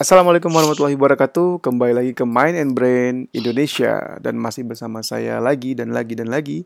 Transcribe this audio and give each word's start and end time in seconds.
Assalamualaikum 0.00 0.48
warahmatullahi 0.48 0.96
wabarakatuh. 0.96 1.60
Kembali 1.60 1.92
lagi 1.92 2.12
ke 2.16 2.24
Mind 2.24 2.56
and 2.56 2.72
Brain 2.72 3.28
Indonesia 3.36 4.16
dan 4.24 4.40
masih 4.40 4.64
bersama 4.64 5.04
saya 5.04 5.36
lagi 5.44 5.76
dan 5.76 5.92
lagi 5.92 6.16
dan 6.16 6.32
lagi 6.32 6.64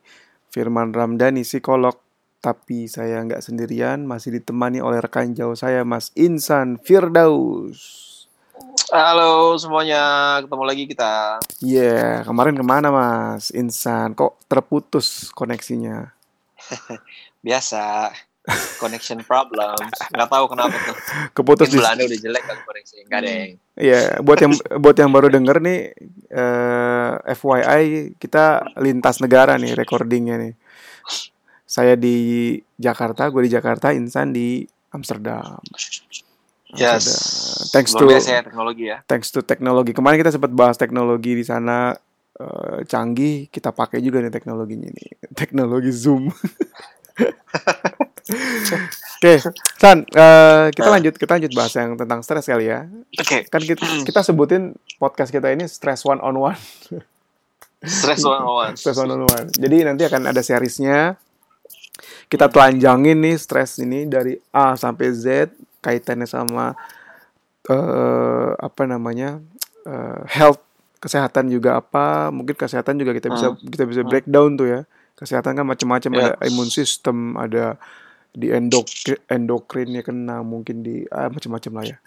Firman 0.55 0.95
Ramdhani 0.95 1.43
psikolog. 1.43 1.99
Tapi 2.39 2.87
saya 2.87 3.27
nggak 3.27 3.43
sendirian, 3.43 4.07
masih 4.07 4.39
ditemani 4.39 4.79
oleh 4.79 5.03
rekan 5.03 5.35
jauh 5.35 5.59
saya 5.59 5.83
Mas 5.83 6.15
Insan 6.15 6.79
Firdaus. 6.79 7.83
Halo 8.95 9.59
semuanya, 9.59 10.39
ketemu 10.47 10.63
lagi 10.71 10.85
kita. 10.87 11.43
Iya, 11.59 11.91
yeah, 11.91 12.11
kemarin 12.23 12.55
ke 12.55 12.63
mana 12.63 12.95
Mas 12.95 13.51
Insan? 13.51 14.15
Kok 14.15 14.47
terputus 14.47 15.35
koneksinya? 15.35 16.07
Biasa 17.43 18.15
connection 18.77 19.25
problems 19.25 19.97
nggak 20.13 20.29
tahu 20.29 20.45
kenapa 20.53 20.77
tuh 20.77 20.97
keputus 21.33 21.73
di 21.73 21.81
Belanda 21.81 22.05
udah 22.05 22.21
jelek 22.21 22.45
kan 22.45 22.57
koneksi 22.61 22.95
nggak 23.09 23.19
ada 23.25 23.31
yang 23.33 23.51
iya 23.81 24.01
buat 24.21 24.39
yang 24.45 24.53
buat 24.85 24.97
yang 25.01 25.11
baru 25.11 25.29
denger 25.33 25.57
nih 25.65 25.81
uh, 26.29 27.25
eh, 27.25 27.37
FYI 27.37 27.85
kita 28.21 28.77
lintas 28.85 29.25
negara 29.25 29.57
nih 29.57 29.73
recordingnya 29.73 30.37
nih 30.37 30.53
saya 31.65 31.97
di 31.97 32.61
Jakarta 32.77 33.33
gue 33.33 33.49
di 33.49 33.53
Jakarta 33.57 33.97
Insan 33.97 34.37
di 34.37 34.61
Amsterdam 34.93 35.59
Yes. 36.75 37.07
Thanks 37.71 37.95
to 37.95 38.03
ya, 38.11 38.43
teknologi 38.43 38.91
ya. 38.91 38.99
Thanks 39.07 39.31
to 39.31 39.47
teknologi. 39.47 39.95
Kemarin 39.95 40.19
kita 40.19 40.35
sempat 40.35 40.51
bahas 40.51 40.75
teknologi 40.75 41.39
di 41.39 41.47
sana 41.47 41.95
uh, 42.43 42.83
canggih, 42.83 43.47
kita 43.47 43.71
pakai 43.71 44.03
juga 44.03 44.19
nih 44.19 44.35
teknologinya 44.35 44.91
ini. 44.91 45.07
Teknologi 45.39 45.95
Zoom. 45.95 46.35
Oke, 48.35 49.41
okay. 49.41 49.53
San, 49.81 50.05
uh, 50.13 50.69
kita 50.69 50.89
lanjut 50.91 51.15
kita 51.17 51.41
lanjut 51.41 51.53
bahas 51.57 51.73
yang 51.79 51.97
tentang 51.97 52.21
stres 52.21 52.45
kali 52.45 52.69
ya. 52.69 52.85
Oke. 53.17 53.25
Okay. 53.25 53.41
Kan 53.49 53.63
kita, 53.65 53.85
kita 54.05 54.21
sebutin 54.21 54.77
podcast 55.01 55.33
kita 55.33 55.49
ini 55.49 55.65
stress 55.65 56.05
one 56.05 56.21
on 56.21 56.37
one. 56.37 56.59
stress 57.85 58.21
one 58.27 58.41
on 58.43 58.53
one. 58.53 58.75
stress 58.77 59.01
one 59.01 59.11
on 59.13 59.25
one. 59.25 59.49
Jadi 59.49 59.87
nanti 59.87 60.03
akan 60.05 60.29
ada 60.29 60.45
seriesnya. 60.45 61.17
Kita 62.29 62.51
telanjangin 62.51 63.17
nih 63.23 63.37
stres 63.39 63.79
ini 63.81 64.05
dari 64.11 64.35
A 64.51 64.75
sampai 64.75 65.09
Z 65.15 65.55
kaitannya 65.85 66.27
sama 66.27 66.75
uh, 67.69 68.51
apa 68.57 68.83
namanya 68.89 69.41
uh, 69.85 70.25
health 70.29 70.61
kesehatan 71.05 71.53
juga 71.53 71.85
apa 71.85 72.33
mungkin 72.33 72.57
kesehatan 72.57 72.97
juga 72.97 73.13
kita 73.13 73.29
bisa 73.29 73.53
hmm. 73.53 73.69
kita 73.69 73.85
bisa 73.85 74.01
hmm. 74.01 74.09
breakdown 74.09 74.51
tuh 74.57 74.69
ya 74.73 74.81
kesehatan 75.15 75.53
kan 75.53 75.69
macam-macam 75.69 76.11
yeah. 76.17 76.21
ada 76.25 76.31
imun 76.49 76.69
sistem 76.73 77.37
ada 77.37 77.77
di 78.35 78.51
endokrin 78.51 79.19
endokrinnya 79.31 80.03
kena 80.03 80.43
mungkin 80.43 80.83
di 80.83 81.07
ah, 81.15 81.31
macam-macam 81.31 81.73
lah 81.81 81.85
ya. 81.87 81.99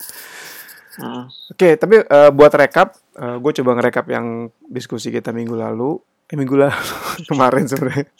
Uh. 0.97 1.23
Oke, 1.53 1.56
okay, 1.56 1.73
tapi 1.80 2.03
uh, 2.03 2.30
buat 2.33 2.52
rekap, 2.58 3.00
uh, 3.16 3.38
gue 3.39 3.52
coba 3.64 3.80
ngerekap 3.80 4.06
yang 4.11 4.52
diskusi 4.67 5.14
kita 5.14 5.31
minggu 5.31 5.55
lalu. 5.55 5.95
Eh, 6.28 6.36
minggu 6.36 6.59
lalu 6.59 6.75
kemarin 7.31 7.64
sebenarnya. 7.70 8.11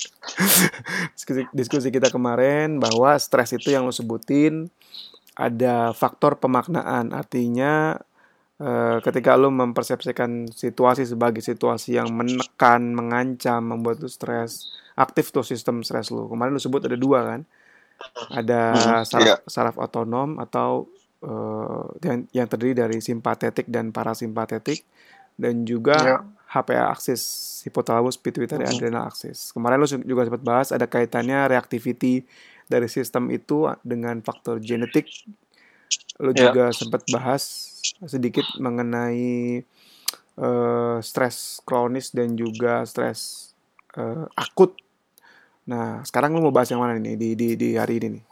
diskusi, 1.12 1.42
diskusi 1.52 1.88
kita 1.92 2.08
kemarin 2.08 2.80
bahwa 2.80 3.18
stres 3.20 3.52
itu 3.52 3.76
yang 3.76 3.84
lo 3.84 3.92
sebutin 3.92 4.72
ada 5.36 5.92
faktor 5.92 6.40
pemaknaan, 6.40 7.12
artinya 7.12 7.98
uh, 8.62 8.98
ketika 9.04 9.36
lo 9.36 9.52
mempersepsikan 9.52 10.48
situasi 10.48 11.04
sebagai 11.04 11.44
situasi 11.44 11.98
yang 12.00 12.14
menekan, 12.14 12.94
mengancam, 12.94 13.74
membuat 13.74 14.00
lo 14.00 14.10
stres, 14.10 14.72
aktif 14.96 15.34
tuh 15.34 15.44
sistem 15.44 15.82
stres 15.82 16.14
lo. 16.14 16.30
Kemarin 16.30 16.56
lo 16.56 16.62
sebut 16.62 16.88
ada 16.88 16.96
dua 16.96 17.26
kan 17.26 17.42
ada 18.30 18.74
hmm, 18.74 19.06
saraf, 19.06 19.28
yeah. 19.28 19.40
saraf 19.50 19.76
otonom 19.78 20.38
atau 20.42 20.90
uh, 21.26 21.88
yang, 22.02 22.26
yang 22.34 22.48
terdiri 22.50 22.78
dari 22.78 22.98
simpatetik 23.02 23.66
dan 23.70 23.90
parasimpatetik 23.90 24.86
dan 25.38 25.66
juga 25.66 25.98
yeah. 25.98 26.22
HPA 26.48 26.90
aksis 26.96 27.22
hipotalamus 27.68 28.18
pituitary 28.18 28.64
mm 28.64 28.70
-hmm. 28.72 28.80
adrenal 28.80 29.04
aksis. 29.12 29.52
Kemarin 29.52 29.78
lu 29.78 29.88
juga 30.08 30.22
sempat 30.26 30.44
bahas 30.44 30.68
ada 30.72 30.88
kaitannya 30.88 31.46
reactivity 31.52 32.24
dari 32.68 32.88
sistem 32.88 33.30
itu 33.30 33.68
dengan 33.84 34.20
faktor 34.24 34.58
genetik. 34.64 35.08
Lu 36.20 36.34
yeah. 36.34 36.50
juga 36.50 36.72
sempat 36.74 37.04
bahas 37.12 37.44
sedikit 38.08 38.48
mengenai 38.58 39.62
uh, 40.40 40.98
stres 41.04 41.60
kronis 41.68 42.16
dan 42.16 42.34
juga 42.34 42.84
stres 42.88 43.52
uh, 44.00 44.26
akut 44.34 44.74
Nah, 45.68 46.00
sekarang 46.08 46.32
lu 46.32 46.48
mau 46.48 46.56
bahas 46.56 46.72
yang 46.72 46.80
mana 46.80 46.96
nih 46.96 47.20
di 47.20 47.30
di, 47.36 47.48
di 47.60 47.70
hari 47.76 48.00
ini 48.00 48.08
nih? 48.18 48.24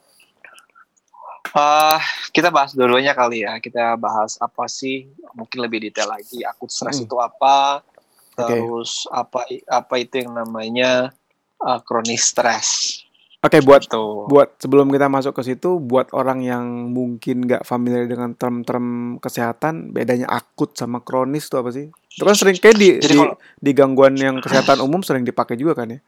Uh, 1.55 1.99
kita 2.35 2.51
bahas 2.51 2.71
dua-duanya 2.75 3.11
kali 3.11 3.43
ya. 3.43 3.59
Kita 3.59 3.99
bahas 3.99 4.39
apa 4.39 4.67
sih? 4.71 5.07
Mungkin 5.35 5.59
lebih 5.59 5.83
detail 5.87 6.15
lagi. 6.15 6.43
Akut 6.47 6.71
stres 6.71 6.99
hmm. 6.99 7.05
itu 7.07 7.15
apa? 7.19 7.83
Terus 8.35 9.07
okay. 9.07 9.19
apa 9.19 9.39
apa 9.67 9.95
itu 9.99 10.23
yang 10.23 10.35
namanya 10.35 11.11
uh, 11.63 11.79
kronis 11.83 12.31
stres? 12.31 12.99
Oke, 13.45 13.61
okay, 13.61 13.61
buat 13.61 13.85
gitu. 13.85 14.25
buat 14.25 14.57
sebelum 14.57 14.89
kita 14.89 15.05
masuk 15.05 15.37
ke 15.37 15.53
situ, 15.53 15.77
buat 15.77 16.09
orang 16.17 16.41
yang 16.41 16.65
mungkin 16.89 17.45
nggak 17.45 17.61
familiar 17.61 18.09
dengan 18.09 18.33
term-term 18.33 19.21
kesehatan, 19.21 19.93
bedanya 19.93 20.25
akut 20.33 20.73
sama 20.73 21.05
kronis 21.05 21.45
itu 21.45 21.55
apa 21.61 21.69
sih? 21.69 21.93
Terus 22.15 22.41
sering 22.41 22.57
kayak 22.57 22.73
di 22.79 22.89
di, 22.97 23.13
kalau, 23.13 23.37
di 23.37 23.71
gangguan 23.77 24.17
yang 24.17 24.41
kesehatan 24.41 24.81
umum 24.81 25.05
sering 25.05 25.21
dipakai 25.21 25.61
juga 25.61 25.77
kan 25.77 25.93
ya? 25.93 25.99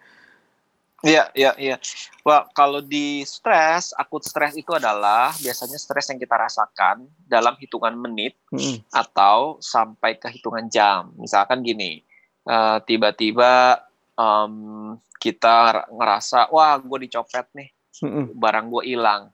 Iya, 1.05 1.29
iya, 1.37 1.53
iya. 1.61 1.77
Wah, 2.25 2.49
kalau 2.57 2.81
di 2.81 3.21
stres, 3.21 3.93
akut 3.93 4.25
stres 4.25 4.57
itu 4.57 4.73
adalah 4.73 5.29
biasanya 5.37 5.77
stres 5.77 6.09
yang 6.09 6.17
kita 6.17 6.33
rasakan 6.33 7.05
dalam 7.29 7.53
hitungan 7.61 7.93
menit 7.93 8.33
hmm. 8.49 8.81
atau 8.89 9.61
sampai 9.61 10.17
ke 10.17 10.25
hitungan 10.33 10.65
jam. 10.65 11.13
Misalkan 11.21 11.61
gini, 11.61 12.01
uh, 12.49 12.81
tiba-tiba 12.81 13.85
um, 14.17 14.97
kita 15.21 15.85
ngerasa, 15.93 16.49
wah, 16.49 16.81
gue 16.81 17.05
dicopet 17.05 17.45
nih, 17.53 17.69
hmm. 18.01 18.33
barang 18.33 18.65
gue 18.73 18.83
hilang. 18.89 19.29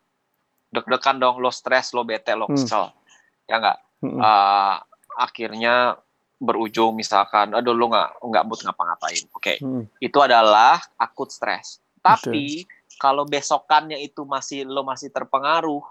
Deg-degan 0.68 1.16
dong, 1.24 1.40
lo 1.40 1.48
stres, 1.48 1.96
lo 1.96 2.04
bete, 2.04 2.36
lo 2.36 2.52
kesel, 2.52 2.92
hmm. 2.92 3.48
ya 3.48 3.56
nggak? 3.64 3.80
Hmm. 4.04 4.20
Uh, 4.20 4.76
akhirnya 5.16 5.96
berujung 6.44 7.00
misalkan 7.00 7.56
aduh 7.56 7.72
lu 7.72 7.88
nggak 7.88 8.20
nggak 8.20 8.44
mood 8.44 8.60
ngapa-ngapain 8.62 9.24
oke 9.32 9.40
okay. 9.40 9.58
hmm. 9.64 9.88
itu 10.04 10.18
adalah 10.20 10.78
akut 11.00 11.32
stres 11.32 11.80
tapi 12.04 12.68
okay. 12.68 13.00
kalau 13.00 13.24
besokannya 13.24 13.98
itu 14.04 14.28
masih 14.28 14.68
lo 14.68 14.84
masih 14.84 15.10
terpengaruh 15.10 15.82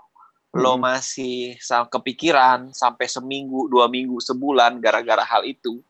hmm. 0.52 0.60
lo 0.60 0.76
masih 0.76 1.56
kepikiran 1.88 2.70
sampai 2.76 3.08
seminggu 3.08 3.66
dua 3.72 3.88
minggu 3.88 4.20
sebulan 4.20 4.78
gara-gara 4.78 5.24
hal 5.24 5.42
itu 5.48 5.80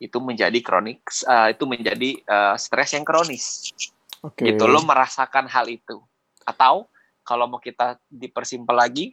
itu 0.00 0.18
menjadi 0.22 0.58
kronik 0.64 1.04
uh, 1.28 1.52
itu 1.52 1.64
menjadi 1.68 2.10
uh, 2.24 2.56
stres 2.56 2.96
yang 2.96 3.04
kronis 3.04 3.76
okay. 4.24 4.50
gitu 4.54 4.64
lo 4.64 4.80
merasakan 4.88 5.44
hal 5.46 5.68
itu 5.68 6.00
atau 6.48 6.88
kalau 7.28 7.44
mau 7.44 7.60
kita 7.60 8.00
dipersimpel 8.08 8.72
lagi 8.72 9.12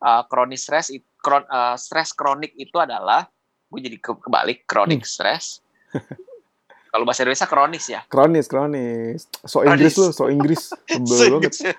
uh, 0.00 0.24
kronis 0.24 0.64
stres 0.64 0.88
kron, 1.20 1.44
uh, 1.48 1.76
stres 1.76 2.16
kronik 2.16 2.56
itu 2.56 2.80
adalah 2.80 3.28
gue 3.74 3.90
jadi 3.90 3.98
ke 3.98 4.14
kebalik 4.22 4.62
kronik 4.70 5.02
hmm. 5.02 5.10
stres. 5.10 5.58
Kalau 6.94 7.02
bahasa 7.02 7.26
Indonesia 7.26 7.50
kronis 7.50 7.84
ya? 7.90 8.00
Kronis 8.06 8.46
kronis. 8.46 9.26
So 9.42 9.66
Inggris 9.66 9.98
lu 9.98 10.14
so 10.14 10.30
Inggris. 10.30 10.70
So 11.10 11.42
banget. 11.42 11.74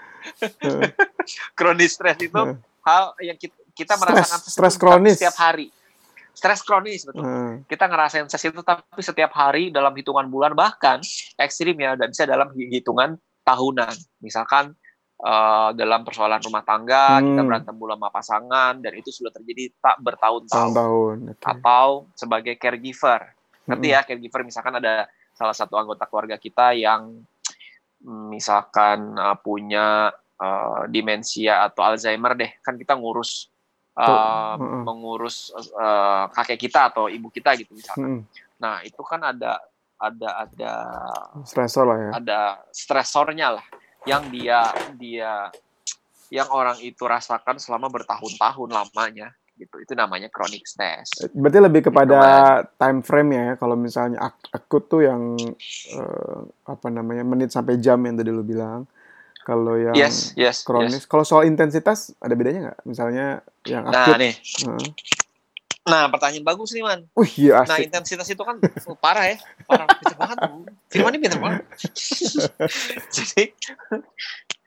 Kronis 1.58 1.96
stres 1.96 2.20
itu 2.20 2.36
hal 2.84 3.04
yang 3.24 3.40
kita, 3.40 3.56
kita 3.72 3.94
merasakan 3.96 4.44
stres 4.44 4.76
kronis. 4.76 5.16
setiap 5.16 5.40
hari. 5.40 5.72
Stres 6.36 6.60
kronis 6.68 7.08
betul. 7.08 7.24
Hmm. 7.24 7.64
kita 7.64 7.88
ngerasain 7.88 8.28
stres 8.28 8.52
itu 8.52 8.60
tapi 8.60 9.00
setiap 9.00 9.32
hari 9.32 9.72
dalam 9.72 9.96
hitungan 9.96 10.28
bulan 10.28 10.52
bahkan 10.52 11.00
ekstrim 11.40 11.80
ya 11.80 11.96
dan 11.96 12.12
bisa 12.12 12.28
dalam 12.28 12.52
hitungan 12.52 13.16
tahunan. 13.48 13.96
Misalkan 14.20 14.76
uh, 15.22 15.70
dalam 15.72 16.02
persoalan 16.04 16.42
rumah 16.44 16.64
tangga 16.66 17.20
hmm. 17.20 17.26
kita 17.32 17.42
berantem 17.46 17.76
bola 17.78 17.96
sama 17.96 18.10
pasangan 18.12 18.74
dan 18.82 18.92
itu 18.98 19.10
sudah 19.14 19.32
terjadi 19.32 19.72
tak 19.80 19.96
bertahun-tahun 20.04 21.38
okay. 21.38 21.52
atau 21.56 22.10
sebagai 22.18 22.56
caregiver 22.60 23.32
nanti 23.70 23.92
hmm. 23.92 23.96
ya 23.96 24.00
caregiver 24.04 24.42
misalkan 24.44 24.76
ada 24.82 25.08
salah 25.36 25.56
satu 25.56 25.76
anggota 25.76 26.08
keluarga 26.08 26.40
kita 26.40 26.76
yang 26.76 27.24
misalkan 28.06 29.18
uh, 29.18 29.36
punya 29.40 30.14
uh, 30.40 30.86
demensia 30.88 31.66
atau 31.66 31.82
Alzheimer 31.82 32.38
deh 32.38 32.52
kan 32.62 32.78
kita 32.78 32.94
ngurus 32.96 33.50
uh, 33.98 34.56
hmm. 34.60 34.84
mengurus 34.86 35.52
uh, 35.76 36.30
kakek 36.32 36.70
kita 36.70 36.94
atau 36.94 37.10
ibu 37.10 37.32
kita 37.32 37.56
gitu 37.58 37.74
misalkan 37.74 38.22
hmm. 38.22 38.24
nah 38.62 38.84
itu 38.86 39.02
kan 39.02 39.24
ada 39.26 39.60
ada 39.96 40.30
ada 40.44 40.74
stresor 41.48 41.86
lah 41.88 41.98
ya 41.98 42.12
ada 42.20 42.40
stresornya 42.70 43.48
lah 43.60 43.66
yang 44.06 44.30
dia 44.30 44.70
dia 44.96 45.50
yang 46.34 46.50
orang 46.50 46.78
itu 46.82 47.06
rasakan 47.06 47.62
selama 47.62 47.90
bertahun-tahun 47.90 48.70
lamanya 48.70 49.34
gitu 49.56 49.80
itu 49.80 49.94
namanya 49.96 50.28
chronic 50.28 50.68
stress. 50.68 51.08
Berarti 51.32 51.60
lebih 51.64 51.82
kepada 51.88 52.20
gitu 52.20 52.76
time 52.76 53.00
frame 53.02 53.32
ya 53.32 53.48
kalau 53.56 53.76
misalnya 53.80 54.20
ak 54.20 54.36
akut 54.52 54.84
tuh 54.92 55.02
yang 55.08 55.38
uh, 55.96 56.40
apa 56.68 56.88
namanya 56.92 57.24
menit 57.24 57.56
sampai 57.56 57.80
jam 57.80 58.00
yang 58.04 58.20
tadi 58.20 58.32
lu 58.32 58.44
bilang. 58.44 58.84
Kalau 59.46 59.78
yang 59.78 59.94
yes, 59.94 60.34
yes, 60.34 60.66
kronis, 60.66 61.06
yes. 61.06 61.06
kalau 61.06 61.22
soal 61.22 61.46
intensitas 61.46 62.18
ada 62.18 62.34
bedanya 62.34 62.74
nggak? 62.74 62.80
Misalnya 62.90 63.46
yang 63.70 63.86
nah, 63.86 64.02
akut. 64.02 64.18
Nah 64.18 64.20
nih, 64.26 64.34
uh. 64.66 64.90
Nah, 65.86 66.10
pertanyaan 66.10 66.42
bagus 66.42 66.74
nih, 66.74 66.82
Man. 66.82 67.06
Wih, 67.14 67.32
iya 67.46 67.62
Nah, 67.62 67.78
intensitas 67.78 68.26
itu 68.26 68.42
kan 68.42 68.58
oh, 68.90 68.98
parah 68.98 69.30
ya. 69.30 69.38
Parah. 69.70 69.86
Pinter 69.86 70.18
banget. 70.18 70.38
Firman 70.90 71.14
ini 71.14 71.20
pinter 71.22 71.38
banget. 71.38 71.62
Jadi, 73.16 73.54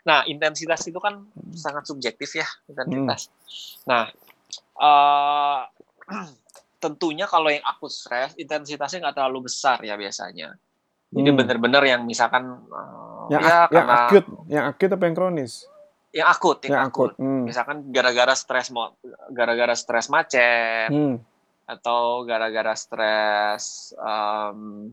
nah, 0.06 0.22
intensitas 0.30 0.86
itu 0.86 0.98
kan 1.02 1.26
sangat 1.58 1.90
subjektif 1.90 2.38
ya, 2.38 2.46
intensitas. 2.70 3.34
Nah, 3.90 4.06
eh, 4.78 5.60
tentunya 6.82 7.26
kalau 7.26 7.50
yang 7.50 7.66
akut 7.66 7.90
stres, 7.90 8.38
intensitasnya 8.38 9.10
nggak 9.10 9.16
terlalu 9.18 9.50
besar 9.50 9.82
ya 9.82 9.98
biasanya. 9.98 10.54
Jadi 11.08 11.30
Hmm. 11.34 11.38
bener-bener 11.40 11.82
yang 11.82 12.06
misalkan 12.06 12.62
eh, 12.62 13.26
yang, 13.34 13.42
ya 13.42 13.66
yang 13.74 13.86
karena 13.90 13.94
akut, 14.06 14.24
yang 14.46 14.64
akut 14.70 14.90
apa 14.94 15.02
yang 15.02 15.16
kronis? 15.18 15.66
Yang 16.18 16.28
akut, 16.28 16.58
yang, 16.66 16.74
Yang 16.74 16.84
akut. 16.84 17.10
akut. 17.14 17.22
Hmm. 17.22 17.42
Misalkan 17.46 17.76
gara-gara 17.88 18.34
stres 18.34 18.68
mau 18.68 18.90
gara-gara 19.30 19.74
stres 19.74 20.10
macet 20.10 20.90
Hmm. 20.90 21.22
atau 21.64 22.26
gara-gara 22.26 22.74
stres 22.74 23.94
em, 23.94 24.90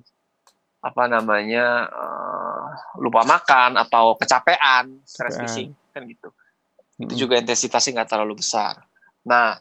apa 0.79 1.03
namanya 1.09 1.89
eh, 1.89 2.65
lupa 3.01 3.25
makan 3.25 3.73
atau 3.75 4.13
kecapean, 4.15 5.01
stres 5.01 5.41
fisik 5.41 5.73
kan 5.89 6.05
gitu. 6.05 6.29
Itu 6.95 7.11
Hmm. 7.11 7.19
juga 7.19 7.35
intensitasnya 7.41 7.97
nggak 7.97 8.11
terlalu 8.11 8.37
besar. 8.37 8.85
Nah, 9.25 9.57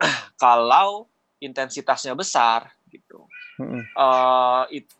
kalau 0.36 1.06
intensitasnya 1.38 2.12
besar 2.12 2.74
gitu, 2.88 3.28
Hmm. 3.54 3.86
eh, 3.86 4.82
it- 4.82 4.98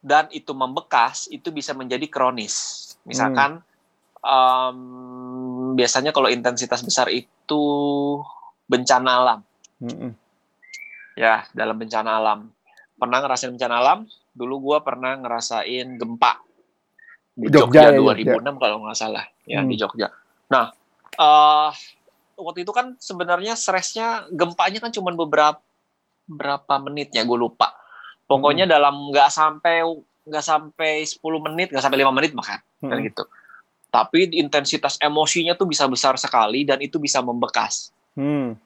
dan 0.00 0.30
itu 0.30 0.54
membekas, 0.54 1.26
itu 1.28 1.50
bisa 1.50 1.74
menjadi 1.74 2.06
kronis. 2.06 2.54
Misalkan 3.02 3.58
em, 4.20 4.78
biasanya 5.74 6.10
kalau 6.10 6.28
intensitas 6.28 6.80
besar 6.80 7.08
itu 7.08 7.62
bencana 8.66 9.10
alam, 9.22 9.40
Hmm. 9.78 10.12
ya 11.14 11.44
dalam 11.52 11.76
bencana 11.76 12.16
alam. 12.18 12.50
Pernah 12.96 13.18
ngerasain 13.20 13.52
bencana 13.52 13.74
alam? 13.78 13.98
Dulu 14.32 14.54
gua 14.60 14.78
pernah 14.80 15.16
ngerasain 15.16 15.96
gempa 15.96 16.40
di 17.36 17.52
Jogja 17.52 17.92
Jogja, 17.92 18.00
ya, 18.00 18.00
2006 18.00 18.56
kalau 18.56 18.76
nggak 18.84 18.96
salah, 18.96 19.24
ya 19.44 19.60
Hmm. 19.60 19.68
di 19.68 19.76
Jogja. 19.76 20.08
Nah, 20.48 20.72
eh 21.12 21.70
waktu 22.36 22.64
itu 22.64 22.72
kan 22.72 22.96
sebenarnya 22.96 23.56
stresnya 23.56 24.24
gempanya 24.32 24.80
kan 24.80 24.92
cuma 24.92 25.12
beberapa 25.12 25.60
berapa 26.26 26.74
menit 26.82 27.14
ya 27.14 27.22
gue 27.22 27.38
lupa. 27.38 27.70
Pokoknya 28.26 28.66
dalam 28.66 29.12
nggak 29.14 29.30
sampai 29.30 29.86
nggak 30.26 30.42
sampai 30.42 31.06
10 31.06 31.38
menit, 31.38 31.70
nggak 31.70 31.84
sampai 31.84 32.02
lima 32.02 32.10
menit 32.10 32.34
bahkan 32.34 32.58
kan 32.82 32.98
Hmm. 32.98 33.06
gitu. 33.06 33.22
Tapi 33.90 34.28
intensitas 34.36 35.00
emosinya 35.00 35.56
tuh 35.56 35.70
bisa 35.70 35.86
besar 35.88 36.18
sekali 36.20 36.66
dan 36.66 36.82
itu 36.82 37.00
bisa 37.00 37.22
membekas 37.24 37.94
Hmm. 38.16 38.56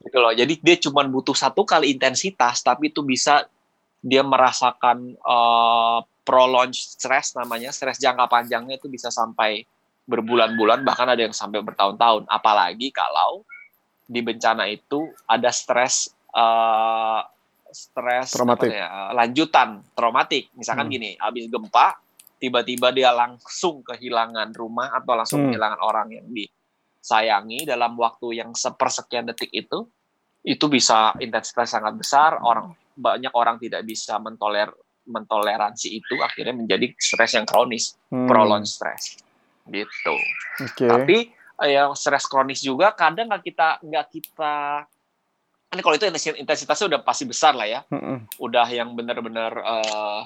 gitu 0.00 0.16
loh. 0.20 0.32
Jadi 0.32 0.60
dia 0.60 0.76
cuma 0.80 1.04
butuh 1.04 1.36
satu 1.36 1.64
kali 1.64 1.92
intensitas, 1.92 2.60
tapi 2.64 2.88
itu 2.88 3.04
bisa 3.04 3.44
dia 4.04 4.20
merasakan 4.20 5.16
uh, 5.24 6.04
prolonged 6.24 6.76
stress 6.76 7.32
namanya, 7.36 7.72
stres 7.72 8.00
jangka 8.00 8.28
panjangnya 8.28 8.76
itu 8.76 8.88
bisa 8.88 9.08
sampai 9.08 9.64
berbulan-bulan, 10.04 10.84
bahkan 10.84 11.08
ada 11.08 11.24
yang 11.24 11.32
sampai 11.32 11.64
bertahun-tahun. 11.64 12.28
Apalagi 12.28 12.92
kalau 12.92 13.44
di 14.04 14.20
bencana 14.20 14.68
itu 14.68 15.08
ada 15.24 15.48
stres 15.48 16.12
uh, 16.36 17.24
stres 17.72 18.36
ya, 18.68 19.12
lanjutan 19.16 19.80
traumatik. 19.96 20.52
Misalkan 20.56 20.88
Hmm. 20.88 20.94
gini, 20.94 21.10
habis 21.16 21.48
gempa 21.48 22.03
tiba-tiba 22.44 22.92
dia 22.92 23.08
langsung 23.08 23.80
kehilangan 23.80 24.52
rumah 24.52 24.92
atau 24.92 25.16
langsung 25.16 25.40
Hmm. 25.40 25.48
kehilangan 25.48 25.80
orang 25.80 26.08
yang 26.12 26.26
disayangi 26.28 27.64
dalam 27.64 27.96
waktu 27.96 28.36
yang 28.36 28.52
sepersekian 28.52 29.24
detik 29.24 29.48
itu 29.48 29.88
itu 30.44 30.64
bisa 30.68 31.16
intensitas 31.16 31.72
sangat 31.72 31.96
besar 31.96 32.36
orang 32.38 32.76
banyak 32.92 33.32
orang 33.32 33.56
tidak 33.56 33.80
bisa 33.82 34.20
mentoler 34.20 34.68
mentoleransi 35.04 35.88
itu 35.94 36.20
akhirnya 36.20 36.52
menjadi 36.52 36.92
stres 36.96 37.32
yang 37.32 37.44
kronis 37.44 37.96
Hmm. 38.12 38.28
prolonged 38.28 38.68
stress 38.68 39.16
gitu 39.64 40.16
Oke. 40.60 40.84
tapi 40.84 41.16
yang 41.64 41.96
stres 41.96 42.28
kronis 42.28 42.60
juga 42.60 42.92
kadang 42.92 43.32
nggak 43.32 43.40
kita 43.42 43.68
nggak 43.80 44.06
kita 44.12 44.54
ini 45.72 45.80
kalau 45.80 45.96
itu 45.96 46.06
intensi- 46.06 46.38
intensitasnya 46.38 46.86
udah 46.92 47.00
pasti 47.00 47.24
besar 47.24 47.56
lah 47.56 47.64
ya 47.64 47.80
Hmm. 47.88 48.28
udah 48.36 48.68
yang 48.68 48.92
benar-benar 48.92 49.52
eh, 49.56 50.20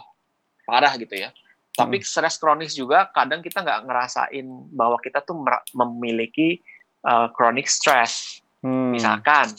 parah 0.68 0.92
gitu 1.00 1.16
ya. 1.16 1.32
Hmm. 1.78 1.86
Tapi 1.86 2.02
stres 2.02 2.36
kronis 2.36 2.74
juga 2.74 3.06
kadang 3.08 3.38
kita 3.38 3.62
nggak 3.62 3.86
ngerasain 3.86 4.42
bahwa 4.68 4.98
kita 4.98 5.22
tuh 5.22 5.38
memiliki 5.72 6.58
eh, 7.00 7.26
chronic 7.30 7.64
stress. 7.64 8.42
Hmm. 8.58 8.90
Misalkan, 8.90 9.54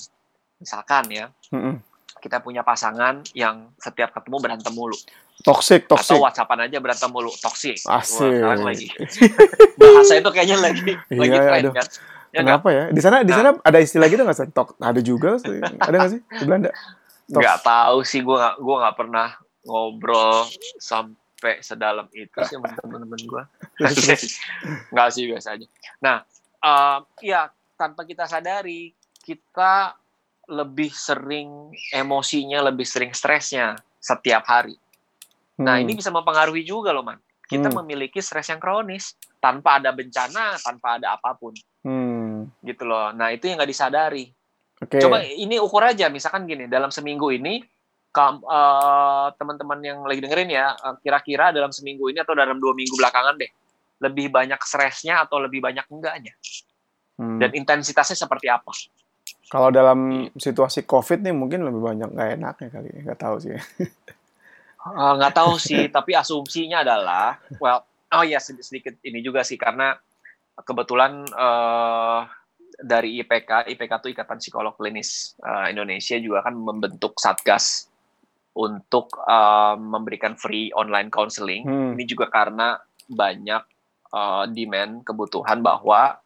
misalkan 0.57 1.07
ya 1.07 1.31
Hmm. 1.47 1.79
kita 2.19 2.37
punya 2.37 2.61
pasangan 2.61 3.23
yang 3.31 3.71
setiap 3.77 4.11
ketemu 4.11 4.37
berantem 4.37 4.69
mulu 4.69 4.99
Toxic, 5.39 5.87
toxic. 5.87 6.11
atau 6.11 6.19
WhatsAppan 6.19 6.67
aja 6.67 6.77
berantem 6.77 7.07
mulu, 7.07 7.31
toxic. 7.33 7.79
Wah, 7.87 8.03
Asik. 8.03 8.27
sekarang 8.27 8.61
lagi 8.61 8.87
bahasa 9.79 10.19
itu 10.19 10.29
kayaknya 10.29 10.57
lagi 10.59 10.91
lagi 11.09 11.31
Iya, 11.31 11.39
tren 11.41 11.61
aduh. 11.63 11.73
kan. 11.73 11.87
Ya 12.29 12.39
nggak? 12.43 12.59
Kenapa 12.59 12.69
ya? 12.69 12.83
Di 12.91 13.01
sana 13.01 13.17
di 13.23 13.31
Nah. 13.31 13.37
sana 13.39 13.49
ada 13.63 13.79
istilah 13.79 14.05
gitu 14.05 14.21
nggak 14.21 14.35
sih? 14.35 14.51
Tok, 14.51 14.69
ada 14.77 14.99
juga 14.99 15.39
sih. 15.39 15.57
Ada 15.57 15.95
nggak 15.95 16.11
sih 16.11 16.21
di 16.21 16.43
Belanda? 16.43 16.69
Tok. 17.25 17.39
nggak 17.39 17.59
tahu 17.63 17.97
sih 18.03 18.19
gue 18.19 18.35
nggak 18.35 18.55
gue 18.57 18.75
nggak 18.75 18.95
pernah 18.95 19.27
ngobrol 19.63 20.43
sampai 21.39 21.63
sedalam 21.63 22.03
itu 22.11 22.35
sih 22.43 22.59
teman-teman 22.59 23.15
gue 23.15 23.43
nggak 24.91 25.09
sih 25.15 25.23
biasa 25.31 25.55
aja 25.55 25.65
nah 26.03 26.19
em, 26.59 26.99
ya 27.23 27.47
tanpa 27.79 28.03
kita 28.03 28.27
sadari 28.27 28.91
kita 29.23 29.95
lebih 30.51 30.91
sering 30.91 31.71
emosinya 31.95 32.59
lebih 32.67 32.83
sering 32.83 33.15
stresnya 33.15 33.79
setiap 34.03 34.43
hari 34.43 34.75
nah 35.55 35.79
Hmm. 35.79 35.87
ini 35.87 35.95
bisa 35.95 36.11
mempengaruhi 36.11 36.67
juga 36.67 36.91
loh 36.91 37.07
man 37.07 37.15
kita 37.47 37.71
Hmm. 37.71 37.79
memiliki 37.87 38.19
stres 38.19 38.51
yang 38.51 38.59
kronis 38.59 39.15
tanpa 39.39 39.79
ada 39.79 39.95
bencana 39.95 40.59
tanpa 40.59 40.99
ada 40.99 41.15
apa 41.15 41.39
pun 41.39 41.55
Hmm. 41.87 42.51
gitu 42.67 42.83
loh 42.83 43.15
nah 43.15 43.31
itu 43.31 43.47
yang 43.47 43.55
nggak 43.55 43.71
disadari 43.71 44.27
Oke. 44.79 44.95
Coba 44.95 45.19
ini 45.19 45.59
ukur 45.59 45.83
aja, 45.83 46.07
misalkan 46.07 46.47
gini, 46.47 46.63
dalam 46.63 46.87
seminggu 46.87 47.35
ini, 47.35 47.59
kam- 48.09 48.41
eh, 48.41 49.27
teman-teman 49.37 49.79
yang 49.81 49.99
lagi 50.03 50.19
dengerin 50.21 50.49
ya, 50.49 50.73
eh, 50.73 50.95
kira-kira 51.01 51.53
dalam 51.53 51.69
seminggu 51.69 52.09
ini 52.09 52.19
atau 52.21 52.33
dalam 52.33 52.57
dua 52.57 52.73
minggu 52.73 52.97
belakangan 52.97 53.37
deh, 53.37 53.51
lebih 54.01 54.31
banyak 54.31 54.59
stresnya 54.63 55.23
atau 55.27 55.37
lebih 55.37 55.59
banyak 55.59 55.85
enggaknya, 55.91 56.33
Hmm. 57.19 57.35
dan 57.37 57.51
intensitasnya 57.51 58.15
seperti 58.15 58.47
apa? 58.47 58.71
Kalau 59.49 59.69
dalam 59.73 60.29
situasi 60.37 60.85
COVID 60.85 61.25
nih 61.25 61.33
mungkin 61.33 61.65
lebih 61.65 61.81
banyak 61.81 62.09
nggak 62.13 62.29
enaknya 62.37 62.67
kali. 62.69 62.87
ya. 62.93 63.01
Nggak 63.01 63.19
tahu 63.19 63.35
sih. 63.41 63.51
Eh, 63.53 65.13
Nggak 65.19 65.33
tahu 65.35 65.53
sih, 65.59 65.81
tapi 65.95 66.15
asumsinya 66.15 66.81
adalah, 66.85 67.35
well, 67.59 67.83
oh 68.13 68.23
ya 68.23 68.39
sedikit, 68.39 68.65
sedikit 68.65 68.95
ini 69.03 69.19
juga 69.19 69.43
sih 69.43 69.57
karena 69.59 69.93
kebetulan 70.63 71.27
eh, 71.27 72.19
dari 72.79 73.19
IPK, 73.19 73.67
IPK 73.75 73.91
itu 73.99 74.07
Ikatan 74.15 74.39
Psikolog 74.39 74.73
Klinis 74.79 75.35
eh, 75.43 75.75
Indonesia 75.75 76.15
juga 76.15 76.45
kan 76.45 76.55
membentuk 76.55 77.19
satgas 77.19 77.91
untuk 78.59 79.15
eh, 79.23 79.75
memberikan 79.79 80.35
free 80.35 80.75
online 80.75 81.07
counseling. 81.07 81.63
Hmm. 81.63 81.91
Ini 81.95 82.03
juga 82.03 82.27
karena 82.27 82.75
banyak 83.07 83.63
eh, 84.11 84.43
demand 84.51 85.07
kebutuhan 85.07 85.63
bahwa 85.63 86.19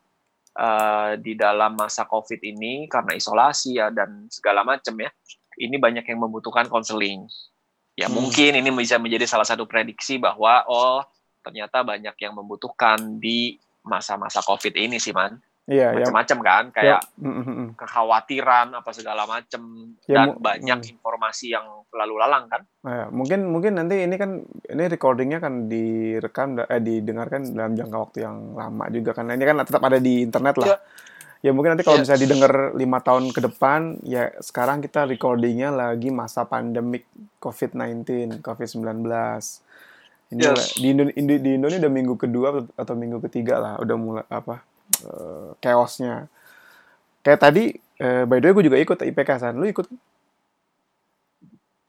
eh, 0.58 1.22
di 1.22 1.38
dalam 1.38 1.78
masa 1.78 2.10
COVID 2.10 2.42
ini 2.42 2.90
karena 2.90 3.14
isolasi 3.14 3.78
ya 3.78 3.94
dan 3.94 4.26
segala 4.34 4.66
macam 4.66 4.98
ya, 4.98 5.14
ini 5.62 5.78
banyak 5.78 6.10
yang 6.10 6.20
membutuhkan 6.26 6.66
konseling. 6.66 7.30
Ya 7.94 8.10
Hmm. 8.10 8.26
mungkin 8.26 8.58
ini 8.58 8.70
bisa 8.74 8.98
menjadi 8.98 9.30
salah 9.30 9.46
satu 9.46 9.70
prediksi 9.70 10.18
bahwa 10.18 10.66
oh 10.66 11.06
ternyata 11.46 11.86
banyak 11.86 12.18
yang 12.18 12.34
membutuhkan 12.34 13.22
di 13.22 13.62
masa-masa 13.86 14.42
COVID 14.42 14.74
ini 14.80 14.98
sih 14.98 15.14
man, 15.14 15.38
Iya, 15.64 15.96
ya. 15.96 16.04
macam-macam 16.04 16.38
kan 16.44 16.64
kayak 16.76 17.00
Hmm, 17.16 17.40
hmm, 17.40 17.46
hmm. 17.48 17.68
kekhawatiran 17.80 18.68
apa 18.76 18.92
segala 18.92 19.24
macam 19.24 19.96
Ya, 20.04 20.28
dan 20.28 20.36
banyak 20.36 20.80
hmm. 20.84 20.92
informasi 20.92 21.56
yang 21.56 21.64
lalu 21.90 22.20
lalang 22.20 22.52
kan. 22.52 22.68
Nah, 22.84 23.08
mungkin 23.08 23.48
mungkin 23.48 23.80
nanti 23.80 24.04
ini 24.04 24.20
kan 24.20 24.44
ini 24.44 24.84
recordingnya 24.92 25.40
kan 25.40 25.72
direkam 25.72 26.60
eh, 26.60 26.84
didengarkan 26.84 27.56
dalam 27.56 27.74
jangka 27.74 27.96
waktu 27.98 28.18
yang 28.22 28.36
lama 28.54 28.92
juga 28.92 29.16
kan. 29.16 29.32
Ini 29.32 29.40
kan 29.40 29.64
tetap 29.64 29.80
ada 29.82 29.98
di 29.98 30.20
internet 30.22 30.56
lah. 30.60 30.68
Ya. 30.68 30.78
Ya 31.44 31.52
mungkin 31.52 31.76
nanti 31.76 31.84
kalau 31.84 32.00
Ya. 32.00 32.08
bisa 32.08 32.16
didengar 32.16 32.54
lima 32.74 33.00
tahun 33.00 33.32
ke 33.32 33.40
depan, 33.42 34.00
ya 34.02 34.32
sekarang 34.40 34.80
kita 34.80 35.04
recordingnya 35.06 35.72
lagi 35.72 36.08
masa 36.08 36.44
pandemik 36.44 37.04
COVID-19, 37.40 38.40
COVID-19. 38.40 39.00
Ini 40.28 40.40
Yes. 40.40 40.52
lah- 40.52 40.72
di 40.74 40.88
Indo, 40.90 41.04
Indo- 41.10 41.40
di 41.40 41.50
Indo 41.54 41.68
ini 41.68 41.80
udah 41.80 41.92
minggu 41.94 42.16
kedua 42.16 42.48
atau 42.74 42.96
minggu 42.96 43.20
ketiga 43.24 43.60
lah, 43.60 43.74
udah 43.78 43.96
mulai 43.96 44.26
apa 44.28 44.60
eh, 45.06 45.50
chaosnya. 45.64 46.28
Kayak 47.24 47.40
tadi, 47.40 47.64
eh, 48.02 48.24
by 48.28 48.38
the 48.42 48.52
way 48.52 48.54
gue 48.58 48.64
juga 48.68 48.78
ikut 48.80 49.00
IPK 49.00 49.30
San. 49.40 49.56
Lu 49.56 49.68
ikut? 49.68 49.88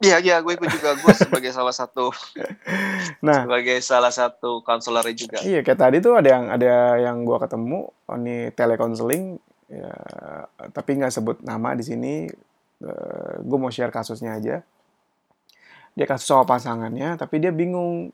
Iya 0.05 0.21
iya 0.21 0.37
gue 0.45 0.53
ikut 0.53 0.69
juga 0.69 1.01
gue 1.01 1.13
sebagai 1.17 1.49
salah 1.55 1.73
satu 1.73 2.13
Nah, 3.27 3.49
sebagai 3.49 3.81
salah 3.81 4.13
satu 4.13 4.61
konselor 4.61 5.07
juga. 5.17 5.41
Iya, 5.41 5.65
kayak 5.65 5.81
tadi 5.81 5.97
tuh 6.05 6.19
ada 6.21 6.29
yang 6.29 6.45
ada 6.53 7.01
yang 7.01 7.25
gua 7.25 7.41
ketemu, 7.41 7.89
oh, 7.89 8.17
ini 8.21 8.53
telekonseling 8.53 9.41
ya 9.69 9.93
tapi 10.77 11.01
nggak 11.01 11.13
sebut 11.13 11.37
nama 11.41 11.73
di 11.73 11.85
sini 11.85 12.29
uh, 12.85 12.89
eh, 12.89 13.35
gue 13.41 13.59
mau 13.59 13.73
share 13.73 13.93
kasusnya 13.93 14.37
aja 14.37 14.57
dia 15.95 16.07
kasus 16.07 16.27
sama 16.27 16.45
pasangannya 16.45 17.17
tapi 17.17 17.41
dia 17.41 17.55
bingung 17.55 18.11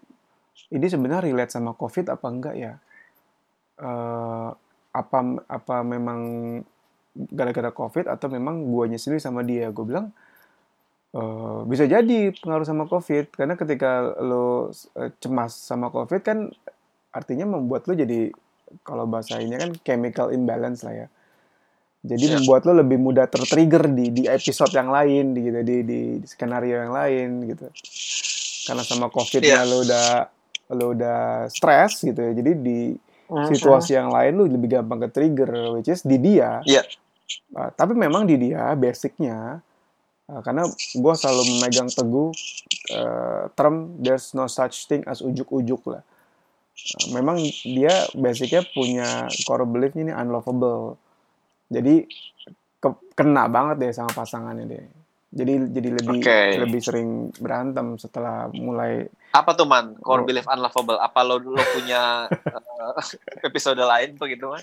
ini 0.70 0.87
sebenarnya 0.87 1.32
relate 1.32 1.52
sama 1.52 1.75
covid 1.75 2.12
apa 2.12 2.26
enggak 2.28 2.54
ya 2.54 2.72
uh, 3.82 4.54
apa 4.90 5.18
apa 5.47 5.76
memang 5.87 6.20
gara-gara 7.14 7.70
covid 7.75 8.06
atau 8.06 8.30
memang 8.30 8.66
guanya 8.70 8.99
sendiri 8.99 9.23
sama 9.23 9.42
dia? 9.42 9.70
Gue 9.70 9.87
bilang 9.87 10.14
uh, 11.14 11.62
bisa 11.66 11.87
jadi 11.87 12.35
pengaruh 12.35 12.66
sama 12.66 12.87
covid. 12.87 13.30
Karena 13.35 13.54
ketika 13.54 14.14
lo 14.18 14.70
uh, 14.70 15.11
cemas 15.23 15.54
sama 15.54 15.90
covid 15.90 16.23
kan 16.23 16.38
artinya 17.11 17.59
membuat 17.59 17.90
lo 17.90 17.94
jadi 17.99 18.30
kalau 18.87 19.06
bahasa 19.11 19.42
ini 19.42 19.59
kan 19.59 19.70
chemical 19.82 20.30
imbalance 20.30 20.87
lah 20.87 21.06
ya. 21.06 21.09
Jadi 22.00 22.32
yeah. 22.32 22.35
membuat 22.40 22.64
lo 22.64 22.80
lebih 22.80 22.97
mudah 22.97 23.28
tertrigger 23.28 23.90
di 23.92 24.09
di 24.09 24.23
episode 24.25 24.73
yang 24.73 24.88
lain 24.88 25.37
di 25.37 25.40
gitu 25.44 25.61
di 25.61 25.76
di, 25.85 25.99
di 26.23 26.26
skenario 26.26 26.80
yang 26.80 26.94
lain 26.94 27.28
gitu. 27.50 27.66
Karena 28.70 28.82
sama 28.87 29.11
covid 29.12 29.42
yeah. 29.42 29.66
lo 29.66 29.82
udah 29.85 30.06
lo 30.70 30.85
udah 30.94 31.50
stres 31.50 32.06
gitu 32.06 32.16
ya. 32.16 32.32
Jadi 32.32 32.52
di 32.62 32.78
situasi 33.30 33.94
yang 33.94 34.10
lain 34.10 34.32
lu 34.37 34.44
lebih 34.50 34.80
gampang 34.80 35.06
ke 35.06 35.08
trigger 35.10 35.50
which 35.78 35.90
is 35.90 36.02
di 36.02 36.18
dia. 36.18 36.60
Yeah. 36.66 36.87
uh, 37.54 37.70
tapi 37.75 37.94
memang 37.94 38.26
di 38.26 38.50
dia 38.50 38.75
basicnya 38.75 39.62
uh, 40.26 40.40
karena 40.42 40.66
gue 40.70 41.14
selalu 41.14 41.42
memegang 41.56 41.90
teguh 41.90 42.30
uh, 42.94 43.44
term 43.54 43.99
there's 44.02 44.34
no 44.34 44.50
such 44.50 44.90
thing 44.90 45.06
as 45.06 45.22
ujuk-ujuk 45.22 45.82
lah. 45.87 46.02
Uh, 46.75 47.08
memang 47.14 47.38
dia 47.62 47.92
basicnya 48.18 48.66
punya 48.75 49.30
core 49.46 49.66
belief 49.66 49.94
ini 49.94 50.10
unlovable. 50.10 50.99
Jadi 51.70 52.02
ke, 52.82 52.88
kena 53.14 53.46
banget 53.46 53.76
deh 53.78 53.92
sama 53.94 54.10
pasangannya 54.10 54.64
deh. 54.66 54.84
Jadi 55.30 55.52
jadi 55.70 55.88
lebih 55.94 56.18
okay. 56.18 56.58
lebih 56.58 56.80
sering 56.82 57.30
berantem 57.38 57.94
setelah 57.94 58.50
mulai 58.50 59.06
apa 59.30 59.50
tuh 59.54 59.66
man? 59.66 59.94
Core 60.02 60.22
oh. 60.22 60.26
belief 60.26 60.46
unlovable 60.50 60.99
apa 60.99 61.20
lo 61.22 61.38
lo 61.38 61.62
punya 61.75 62.26
uh, 62.26 63.02
episode 63.49 63.78
lain 63.78 64.18
begitu 64.18 64.50
man? 64.50 64.62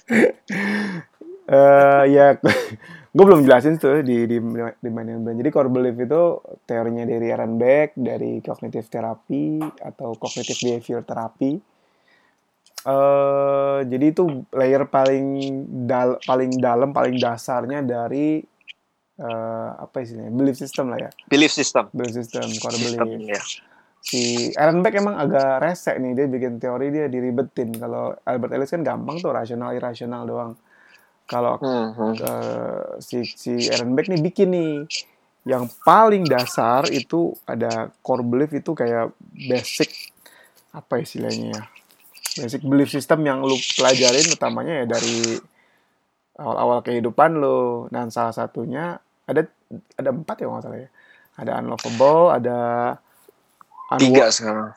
Uh, 1.47 2.03
ya 2.11 2.35
gue 3.15 3.23
belum 3.23 3.47
jelasin 3.47 3.79
tuh 3.79 4.03
di 4.03 4.27
di 4.27 4.37
di 4.77 4.89
manajemen 4.91 5.39
jadi 5.39 5.49
core 5.49 5.71
belief 5.71 5.95
itu 5.95 6.43
teorinya 6.67 7.07
dari 7.07 7.31
Aaron 7.31 7.55
Beck 7.55 7.95
dari 7.95 8.43
cognitive 8.43 8.91
therapy 8.91 9.63
atau 9.63 10.13
cognitive 10.19 10.59
behavior 10.59 11.01
therapy. 11.07 11.57
Uh, 12.87 13.83
jadi 13.83 14.15
itu 14.15 14.47
layer 14.55 14.87
paling 14.87 15.25
dal 15.87 16.19
paling 16.23 16.55
dalam 16.55 16.95
paling 16.95 17.19
dasarnya 17.19 17.83
dari 17.83 18.43
uh, 19.19 19.69
apa 19.81 20.03
istilahnya? 20.03 20.31
Belief 20.31 20.55
system 20.59 20.93
lah 20.93 20.99
ya. 21.07 21.11
Belief 21.27 21.51
system. 21.51 21.89
Belief 21.91 22.15
system 22.15 22.47
core 22.61 22.75
belief 22.75 22.95
system, 22.95 23.07
ya. 23.27 23.41
Si 24.07 24.55
Aaron 24.55 24.79
Beck 24.79 24.95
emang 25.03 25.19
agak 25.19 25.59
resek 25.59 25.99
nih 25.99 26.15
dia 26.15 26.25
bikin 26.31 26.63
teori 26.63 26.87
dia 26.95 27.11
diribetin. 27.11 27.75
Kalau 27.75 28.15
Albert 28.23 28.55
Ellis 28.55 28.71
kan 28.71 28.81
gampang 28.87 29.19
tuh 29.19 29.35
rasional 29.35 29.75
irasional 29.75 30.23
doang. 30.23 30.55
Kalau 31.27 31.59
hmm. 31.59 32.15
Uh, 32.23 32.95
si 33.03 33.27
si 33.27 33.67
Aaron 33.67 33.91
Beck 33.99 34.07
nih 34.07 34.23
bikin 34.23 34.55
nih 34.55 34.87
yang 35.43 35.67
paling 35.83 36.23
dasar 36.23 36.87
itu 36.87 37.35
ada 37.43 37.91
core 37.99 38.23
belief 38.23 38.51
itu 38.55 38.71
kayak 38.71 39.11
basic 39.31 39.91
apa 40.75 40.99
istilahnya 40.99 41.55
ya 41.55 41.63
basic 42.43 42.61
belief 42.67 42.91
system 42.91 43.23
yang 43.23 43.39
lu 43.39 43.55
pelajarin 43.79 44.27
utamanya 44.27 44.83
ya 44.83 44.85
dari 44.99 45.39
awal-awal 46.37 46.85
kehidupan 46.85 47.39
lo 47.39 47.89
dan 47.89 48.13
salah 48.13 48.35
satunya 48.35 48.99
ada 49.27 49.47
ada 49.99 50.09
empat 50.15 50.35
ya 50.39 50.47
nggak 50.47 50.63
salah 50.63 50.79
ya. 50.79 50.89
Ada 51.37 51.51
unlovable 51.61 52.33
ada 52.33 52.59
tiga 53.95 54.27
sekarang. 54.27 54.75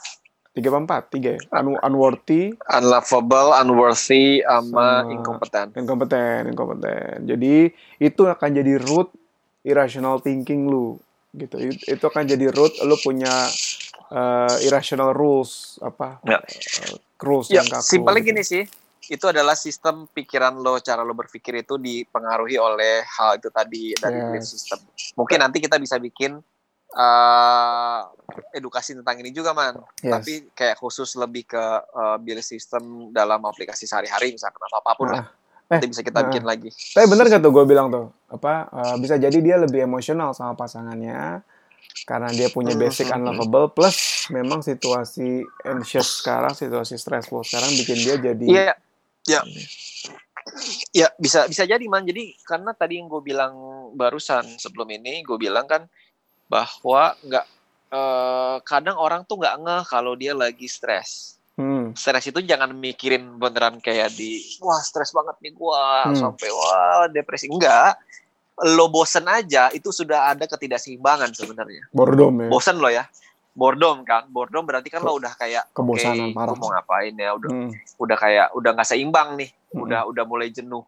Tiga 0.51 0.67
apa 0.75 0.79
empat? 0.83 1.03
Tiga 1.15 1.31
ya? 1.35 1.41
Un 1.63 1.79
unworthy. 1.83 2.55
Unlovable 2.71 3.55
unworthy 3.59 4.43
sama, 4.43 5.07
sama 5.07 5.13
inkompeten 5.15 5.67
inkompeten 5.79 6.51
inkompeten 6.51 7.23
jadi 7.23 7.71
itu 8.03 8.23
akan 8.27 8.51
jadi 8.55 8.79
root 8.79 9.11
irrational 9.67 10.19
thinking 10.23 10.67
lu. 10.69 10.99
Gitu. 11.31 11.79
Itu 11.87 12.05
akan 12.11 12.27
jadi 12.27 12.51
root 12.51 12.83
lu 12.83 12.99
punya 12.99 13.31
uh, 14.11 14.55
irrational 14.67 15.15
rules 15.15 15.79
apa? 15.79 16.19
Ya. 16.27 16.43
uh, 16.43 16.97
rules 17.23 17.47
ya, 17.53 17.63
yang 17.63 17.67
kaku 17.71 17.87
simpelnya 17.87 18.23
gitu. 18.23 18.31
gini 18.35 18.43
sih. 18.43 18.65
Itu 19.11 19.27
adalah 19.27 19.59
sistem 19.59 20.07
pikiran 20.07 20.55
lo, 20.63 20.79
cara 20.79 21.03
lo 21.03 21.15
berpikir 21.19 21.67
itu 21.67 21.75
dipengaruhi 21.79 22.63
oleh 22.63 23.03
hal 23.03 23.43
itu 23.43 23.51
tadi 23.51 23.91
dari 23.99 24.19
yes. 24.19 24.27
belief 24.31 24.47
system. 24.47 24.79
Mungkin 25.19 25.39
nanti 25.43 25.59
kita 25.59 25.83
bisa 25.83 25.99
bikin 25.99 26.39
uh, 26.97 28.01
edukasi 28.55 28.97
tentang 28.99 29.17
ini 29.21 29.31
juga, 29.35 29.53
man. 29.53 29.79
Yes. 30.01 30.13
Tapi 30.17 30.33
kayak 30.55 30.77
khusus 30.81 31.15
lebih 31.19 31.51
ke 31.51 31.65
uh, 31.95 32.17
belief 32.19 32.47
system 32.47 33.15
dalam 33.15 33.43
aplikasi 33.45 33.87
sehari-hari, 33.87 34.35
misalkan 34.35 34.61
atau 34.61 34.79
apa 34.81 34.93
pun 34.97 35.07
nah. 35.11 35.15
lah. 35.15 35.25
Nanti 35.71 35.87
eh, 35.87 35.91
bisa 35.95 36.03
kita 36.03 36.19
nah. 36.21 36.27
bikin 36.31 36.45
lagi. 36.47 36.71
Tapi 36.71 37.07
bener 37.07 37.25
gak 37.31 37.43
tuh 37.47 37.53
gue 37.55 37.65
bilang 37.67 37.87
tuh, 37.95 38.11
apa 38.27 38.67
uh, 38.75 38.97
bisa 38.99 39.15
jadi 39.19 39.39
dia 39.39 39.57
lebih 39.59 39.87
emosional 39.87 40.35
sama 40.35 40.59
pasangannya 40.59 41.47
karena 42.07 42.31
dia 42.31 42.51
punya 42.51 42.75
hmm, 42.75 42.83
basic 42.87 43.07
hmm, 43.11 43.19
hmm. 43.19 43.27
unlovable 43.35 43.67
plus 43.71 44.27
memang 44.31 44.67
situasi 44.67 45.47
anxious 45.63 46.23
sekarang, 46.23 46.55
situasi 46.55 46.99
stressful 46.99 47.47
sekarang 47.47 47.71
bikin 47.79 47.99
dia 48.03 48.17
jadi 48.19 48.47
yeah 48.47 48.75
Ya. 49.29 49.41
Ya 50.91 51.09
bisa 51.21 51.47
bisa 51.47 51.63
jadi 51.69 51.85
man. 51.87 52.03
Jadi 52.09 52.35
karena 52.43 52.73
tadi 52.73 52.99
yang 52.99 53.07
gue 53.07 53.23
bilang 53.23 53.55
barusan 53.95 54.43
sebelum 54.57 54.89
ini 54.91 55.21
gue 55.23 55.37
bilang 55.37 55.69
kan 55.69 55.87
bahwa 56.51 57.15
nggak 57.23 57.47
eh, 57.95 58.57
kadang 58.67 58.99
orang 58.99 59.23
tuh 59.23 59.39
nggak 59.39 59.57
ngeh 59.63 59.83
kalau 59.87 60.19
dia 60.19 60.35
lagi 60.35 60.67
stres. 60.67 61.39
Hmm. 61.55 61.95
Stres 61.95 62.27
itu 62.27 62.43
jangan 62.43 62.75
mikirin 62.75 63.39
beneran 63.39 63.79
kayak 63.79 64.11
di 64.19 64.43
wah 64.65 64.81
stres 64.83 65.15
banget 65.15 65.37
nih 65.45 65.53
gue 65.55 65.83
hmm. 66.11 66.19
sampai 66.19 66.49
wah 66.51 67.07
depresi 67.07 67.47
enggak. 67.47 67.95
Lo 68.61 68.93
bosen 68.93 69.25
aja 69.25 69.73
itu 69.73 69.89
sudah 69.89 70.35
ada 70.35 70.45
ketidakseimbangan 70.45 71.33
sebenarnya. 71.33 71.89
Boredom 71.95 72.35
ya. 72.45 72.49
Bosen 72.51 72.77
lo 72.83 72.91
ya 72.91 73.07
boredom 73.51 74.07
kan 74.07 74.31
boredom 74.31 74.63
berarti 74.63 74.89
kan 74.89 75.03
lo 75.03 75.19
udah 75.19 75.35
kayak 75.35 75.75
kebosanan 75.75 76.31
okay, 76.31 76.37
parah 76.39 76.55
mau 76.55 76.71
ngapain 76.71 77.15
ya 77.19 77.35
udah 77.35 77.51
hmm. 77.51 77.71
udah 77.99 78.17
kayak 78.17 78.47
udah 78.55 78.71
nggak 78.79 78.89
seimbang 78.89 79.35
nih 79.35 79.51
hmm. 79.51 79.85
udah 79.85 80.01
udah 80.07 80.25
mulai 80.25 80.55
jenuh 80.55 80.87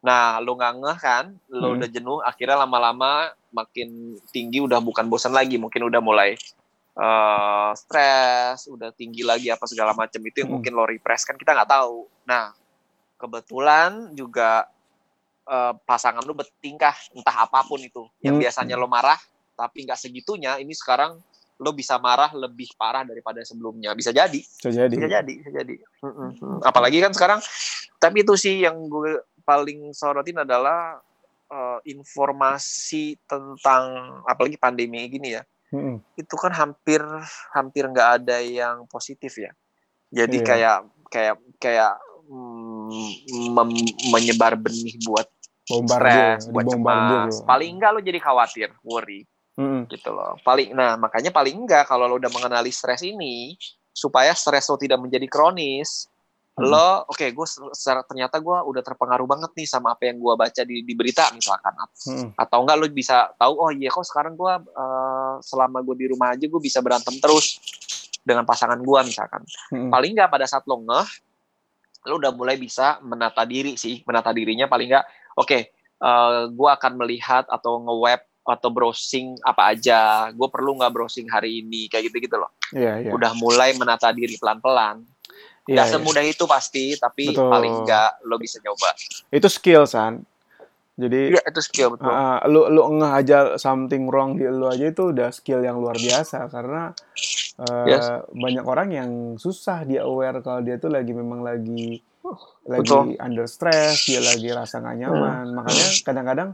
nah 0.00 0.40
lo 0.40 0.56
nggak 0.56 0.74
ngeh 0.80 0.98
kan? 0.98 1.24
Lo 1.52 1.72
hmm. 1.72 1.76
udah 1.76 1.88
jenuh 1.92 2.18
akhirnya 2.24 2.64
lama-lama 2.64 3.28
makin 3.52 4.16
tinggi 4.32 4.64
udah 4.64 4.80
bukan 4.80 5.12
bosan 5.12 5.36
lagi 5.36 5.60
mungkin 5.60 5.84
udah 5.84 6.00
mulai 6.00 6.40
uh, 6.96 7.70
stres 7.76 8.64
udah 8.68 8.92
tinggi 8.96 9.20
lagi 9.24 9.52
apa 9.52 9.64
segala 9.68 9.92
macam 9.92 10.20
itu 10.24 10.44
yang 10.44 10.48
hmm. 10.48 10.56
mungkin 10.60 10.72
lo 10.72 10.84
repress 10.88 11.28
kan 11.28 11.36
kita 11.36 11.52
nggak 11.52 11.70
tahu. 11.70 12.08
Nah 12.24 12.56
kebetulan 13.20 14.16
juga 14.16 14.66
uh, 15.46 15.76
pasangan 15.84 16.24
lo 16.24 16.34
bertingkah 16.34 16.96
entah 17.12 17.36
apa 17.44 17.60
pun 17.68 17.80
itu. 17.80 18.08
Yang 18.24 18.34
hmm. 18.40 18.42
biasanya 18.48 18.74
lo 18.80 18.88
marah 18.88 19.18
tapi 19.52 19.84
nggak 19.84 20.00
segitunya 20.00 20.56
ini 20.58 20.72
sekarang 20.72 21.20
lo 21.62 21.70
bisa 21.70 21.94
marah 22.02 22.34
lebih 22.34 22.74
parah 22.74 23.06
daripada 23.06 23.38
sebelumnya. 23.46 23.94
Bisa 23.94 24.10
jadi. 24.10 24.40
Bisa 24.42 24.70
jadi. 24.72 24.90
Bisa 24.90 25.06
jadi 25.06 25.32
bisa 25.38 25.50
jadi. 25.54 25.74
Apalagi 26.66 26.98
kan 26.98 27.14
sekarang 27.14 27.40
tapi 28.02 28.26
itu 28.26 28.34
sih 28.34 28.66
yang 28.66 28.90
gue 28.90 29.22
paling 29.42 29.92
sorotin 29.92 30.42
adalah 30.42 30.98
uh, 31.50 31.78
informasi 31.84 33.18
tentang 33.28 33.84
apalagi 34.24 34.56
pandemi 34.56 35.04
gini 35.10 35.36
ya 35.38 35.42
mm 35.72 36.16
itu 36.20 36.34
kan 36.36 36.52
hampir 36.52 37.00
hampir 37.56 37.84
nggak 37.88 38.08
ada 38.22 38.38
yang 38.40 38.84
positif 38.88 39.36
ya 39.40 39.52
jadi 40.12 40.36
yeah. 40.38 40.46
kayak 40.46 40.78
kayak 41.08 41.36
kayak 41.60 41.94
mm, 42.28 43.56
menyebar 44.12 44.56
benih 44.56 44.96
buat 45.04 45.28
bombardir, 45.62 46.42
buat 46.52 46.66
cemas. 46.68 47.38
Paling 47.46 47.78
enggak 47.78 47.90
lo 47.94 48.00
jadi 48.02 48.18
khawatir, 48.18 48.68
worry 48.82 49.24
hmm. 49.56 49.88
gitu 49.90 50.10
loh 50.12 50.38
paling 50.44 50.72
nah 50.72 50.96
makanya 50.96 51.32
paling 51.32 51.56
enggak 51.56 51.84
kalau 51.88 52.08
lo 52.08 52.16
udah 52.16 52.32
mengenali 52.32 52.72
stres 52.72 53.04
ini 53.04 53.56
supaya 53.92 54.32
stres 54.32 54.68
lo 54.72 54.80
tidak 54.80 55.00
menjadi 55.00 55.26
kronis 55.28 56.08
hmm. 56.58 56.68
lo 56.68 57.08
oke 57.08 57.16
okay, 57.16 57.28
gue 57.32 57.46
ternyata 58.08 58.36
gue 58.40 58.58
udah 58.68 58.82
terpengaruh 58.84 59.26
banget 59.28 59.50
nih 59.56 59.68
sama 59.68 59.96
apa 59.96 60.08
yang 60.08 60.20
gue 60.20 60.34
baca 60.36 60.62
di, 60.64 60.84
di 60.84 60.94
berita 60.96 61.32
misalkan 61.32 61.72
hmm. 61.72 62.36
atau 62.36 62.58
enggak 62.64 62.76
lo 62.76 62.86
bisa 62.92 63.32
tahu 63.36 63.52
oh 63.56 63.70
iya 63.72 63.88
kok 63.88 64.04
sekarang 64.04 64.36
gue 64.36 64.54
uh, 64.76 65.40
selama 65.40 65.80
gue 65.80 65.96
di 65.96 66.06
rumah 66.12 66.36
aja 66.36 66.44
gue 66.44 66.60
bisa 66.62 66.84
berantem 66.84 67.16
terus 67.18 67.60
dengan 68.22 68.44
pasangan 68.44 68.78
gue 68.78 69.00
misalkan 69.04 69.42
hmm. 69.72 69.90
paling 69.90 70.12
enggak 70.12 70.30
pada 70.30 70.44
saat 70.44 70.64
lo 70.68 70.84
ngeh 70.84 71.08
lo 72.10 72.18
udah 72.18 72.34
mulai 72.34 72.58
bisa 72.58 72.98
menata 73.00 73.46
diri 73.46 73.78
sih 73.78 74.02
menata 74.04 74.34
dirinya 74.34 74.66
paling 74.66 74.90
enggak 74.92 75.06
oke 75.38 75.48
okay, 75.48 75.62
uh, 76.02 76.08
eh, 76.08 76.42
gue 76.50 76.68
akan 76.68 76.92
melihat 76.98 77.46
atau 77.48 77.78
nge-web 77.80 78.20
atau 78.42 78.74
browsing 78.74 79.38
apa 79.46 79.70
aja 79.70 80.26
gue 80.34 80.48
perlu 80.50 80.74
nggak 80.74 80.90
browsing 80.90 81.30
hari 81.30 81.62
ini 81.62 81.86
kayak 81.86 82.10
gitu 82.10 82.26
gitu 82.26 82.36
loh 82.42 82.50
yeah, 82.74 82.98
yeah. 82.98 83.14
udah 83.14 83.30
mulai 83.38 83.70
menata 83.78 84.10
diri 84.10 84.34
pelan 84.34 84.58
pelan 84.58 85.06
nggak 85.62 85.86
yeah, 85.86 85.94
semudah 85.94 86.24
yeah. 86.26 86.34
itu 86.34 86.44
pasti 86.44 86.84
tapi 86.98 87.30
Betul. 87.30 87.50
paling 87.50 87.74
nggak 87.86 88.10
lo 88.26 88.36
bisa 88.38 88.58
nyoba 88.62 88.90
itu 89.30 89.48
skill 89.50 89.86
san 89.86 90.26
Jadi 90.92 91.32
ya, 91.32 91.40
itu 91.48 91.60
skill 91.64 91.96
betul. 91.96 92.04
Uh, 92.04 92.36
lu 92.52 92.68
lu 92.68 92.84
ngeh 93.00 93.12
aja 93.16 93.56
something 93.56 94.12
wrong 94.12 94.36
di 94.36 94.44
lu 94.44 94.68
aja 94.68 94.92
itu 94.92 95.08
udah 95.08 95.32
skill 95.32 95.64
yang 95.64 95.80
luar 95.80 95.96
biasa 95.96 96.52
karena 96.52 96.92
uh, 97.64 97.86
yes. 97.88 98.28
banyak 98.28 98.60
orang 98.60 98.88
yang 98.92 99.10
susah 99.40 99.88
dia 99.88 100.04
aware 100.04 100.44
kalau 100.44 100.60
dia 100.60 100.76
tuh 100.76 100.92
lagi 100.92 101.16
memang 101.16 101.40
lagi 101.40 102.04
lagi 102.68 103.18
under 103.18 103.50
stress, 103.50 104.06
dia 104.06 104.22
lagi 104.22 104.48
rasa 104.54 104.78
nggak 104.78 104.96
nyaman. 105.02 105.44
Hmm. 105.50 105.54
Makanya 105.58 105.86
kadang-kadang 106.06 106.50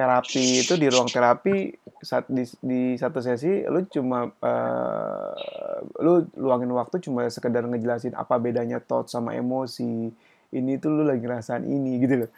terapi 0.00 0.64
itu 0.64 0.80
di 0.80 0.88
ruang 0.88 1.12
terapi 1.12 1.76
saat 2.00 2.24
di, 2.32 2.48
di 2.64 2.96
satu 2.96 3.20
sesi 3.20 3.68
lu 3.68 3.84
cuma 3.92 4.32
uh, 4.32 5.76
lu 6.00 6.24
luangin 6.40 6.72
waktu 6.72 7.04
cuma 7.04 7.28
sekedar 7.28 7.68
ngejelasin 7.68 8.16
apa 8.16 8.40
bedanya 8.40 8.80
thought 8.80 9.12
sama 9.12 9.36
emosi. 9.36 10.08
Ini 10.50 10.82
tuh 10.82 10.90
lu 10.90 11.02
lagi 11.06 11.22
ngerasain 11.22 11.62
ini 11.62 12.00
gitu 12.02 12.26
loh 12.26 12.30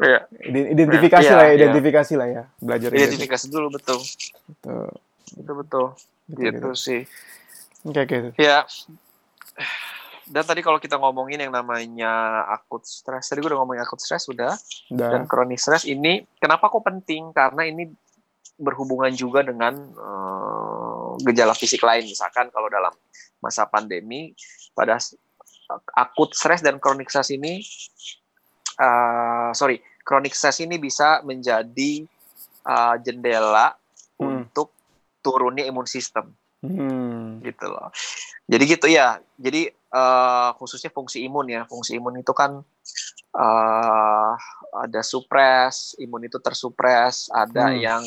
Iya. 0.00 0.20
Identifikasi 0.48 1.28
ya, 1.28 1.36
lah 1.36 1.46
ya, 1.52 1.54
identifikasi 1.60 2.12
ya. 2.16 2.18
lah 2.18 2.28
ya. 2.32 2.42
Belajar 2.56 2.88
identifikasi 2.88 3.46
dulu 3.52 3.68
betul. 3.76 4.00
Betul. 4.48 4.88
Itu 5.36 5.52
betul. 5.52 5.86
Gitu, 6.30 6.40
gitu, 6.40 6.56
gitu. 6.56 6.70
sih. 6.72 7.00
Oke, 7.84 8.08
okay, 8.08 8.16
gitu. 8.16 8.28
Ya. 8.40 8.64
Dan 10.30 10.46
tadi 10.46 10.62
kalau 10.62 10.78
kita 10.78 10.94
ngomongin 10.94 11.42
yang 11.42 11.50
namanya 11.50 12.46
akut 12.54 12.86
stres, 12.86 13.26
tadi 13.26 13.42
gue 13.42 13.50
udah 13.50 13.60
ngomongin 13.66 13.82
akut 13.82 13.98
stres 13.98 14.30
udah. 14.30 14.54
Dan 14.86 15.26
kronis 15.26 15.66
stres 15.66 15.82
ini 15.90 16.22
kenapa 16.38 16.70
kok 16.70 16.86
penting? 16.86 17.34
Karena 17.34 17.66
ini 17.66 17.90
berhubungan 18.54 19.10
juga 19.10 19.42
dengan 19.42 19.74
uh, 19.98 21.18
gejala 21.26 21.50
fisik 21.58 21.82
lain. 21.82 22.06
Misalkan 22.06 22.46
kalau 22.54 22.70
dalam 22.70 22.94
masa 23.42 23.66
pandemi 23.66 24.30
pada 24.70 25.02
akut 25.98 26.30
stres 26.30 26.62
dan 26.62 26.78
kronik 26.78 27.10
stres 27.10 27.34
ini 27.34 27.58
uh, 28.78 29.50
sorry 29.50 29.82
chronic 30.10 30.34
stress 30.34 30.58
ini 30.64 30.80
bisa 30.80 31.22
menjadi 31.22 32.02
uh, 32.66 32.96
jendela 32.98 33.76
hmm. 34.18 34.26
untuk 34.26 34.74
turunnya 35.20 35.68
imun 35.68 35.86
sistem. 35.86 36.32
Hmm. 36.60 37.40
Gitu 37.40 37.66
loh. 37.66 37.88
Jadi 38.44 38.64
gitu 38.68 38.86
ya. 38.88 39.20
Jadi 39.40 39.72
uh, 39.92 40.52
khususnya 40.60 40.92
fungsi 40.92 41.24
imun 41.24 41.48
ya. 41.48 41.64
Fungsi 41.64 41.96
imun 41.96 42.20
itu 42.20 42.32
kan 42.36 42.60
uh, 43.36 44.32
ada 44.70 45.00
supres, 45.02 45.98
imun 45.98 46.28
itu 46.28 46.38
tersupres, 46.38 47.32
ada 47.32 47.72
hmm. 47.72 47.78
yang 47.80 48.02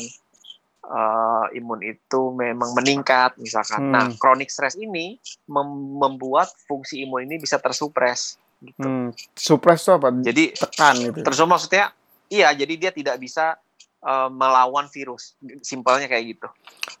uh, 0.88 1.46
imun 1.52 1.80
itu 1.84 2.20
memang 2.36 2.72
meningkat 2.76 3.36
misalkan. 3.40 3.88
Hmm. 3.88 3.92
Nah, 3.92 4.06
chronic 4.16 4.48
stress 4.52 4.76
ini 4.76 5.18
mem 5.48 5.68
membuat 5.98 6.52
fungsi 6.68 7.04
imun 7.04 7.24
ini 7.28 7.40
bisa 7.40 7.56
tersupres 7.60 8.36
gitu. 8.64 8.80
Hmm, 8.80 9.08
suppress 9.36 9.84
itu 9.84 9.92
apa? 9.92 10.08
Jadi 10.24 10.44
tekan 10.56 10.94
gitu. 11.00 11.18
Terus 11.20 11.38
maksudnya 11.44 11.92
iya, 12.32 12.52
jadi 12.56 12.74
dia 12.80 12.90
tidak 12.92 13.16
bisa 13.20 13.58
uh, 14.04 14.28
melawan 14.30 14.86
virus. 14.92 15.34
Simpelnya 15.64 16.06
kayak 16.06 16.36
gitu. 16.36 16.48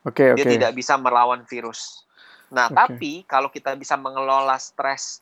Oke, 0.08 0.32
okay. 0.32 0.40
Dia 0.40 0.44
tidak 0.48 0.72
bisa 0.74 0.96
melawan 0.96 1.44
virus. 1.44 2.02
Nah, 2.50 2.72
okay. 2.72 2.76
tapi 2.76 3.12
kalau 3.28 3.52
kita 3.52 3.76
bisa 3.76 3.94
mengelola 4.00 4.56
stres 4.56 5.20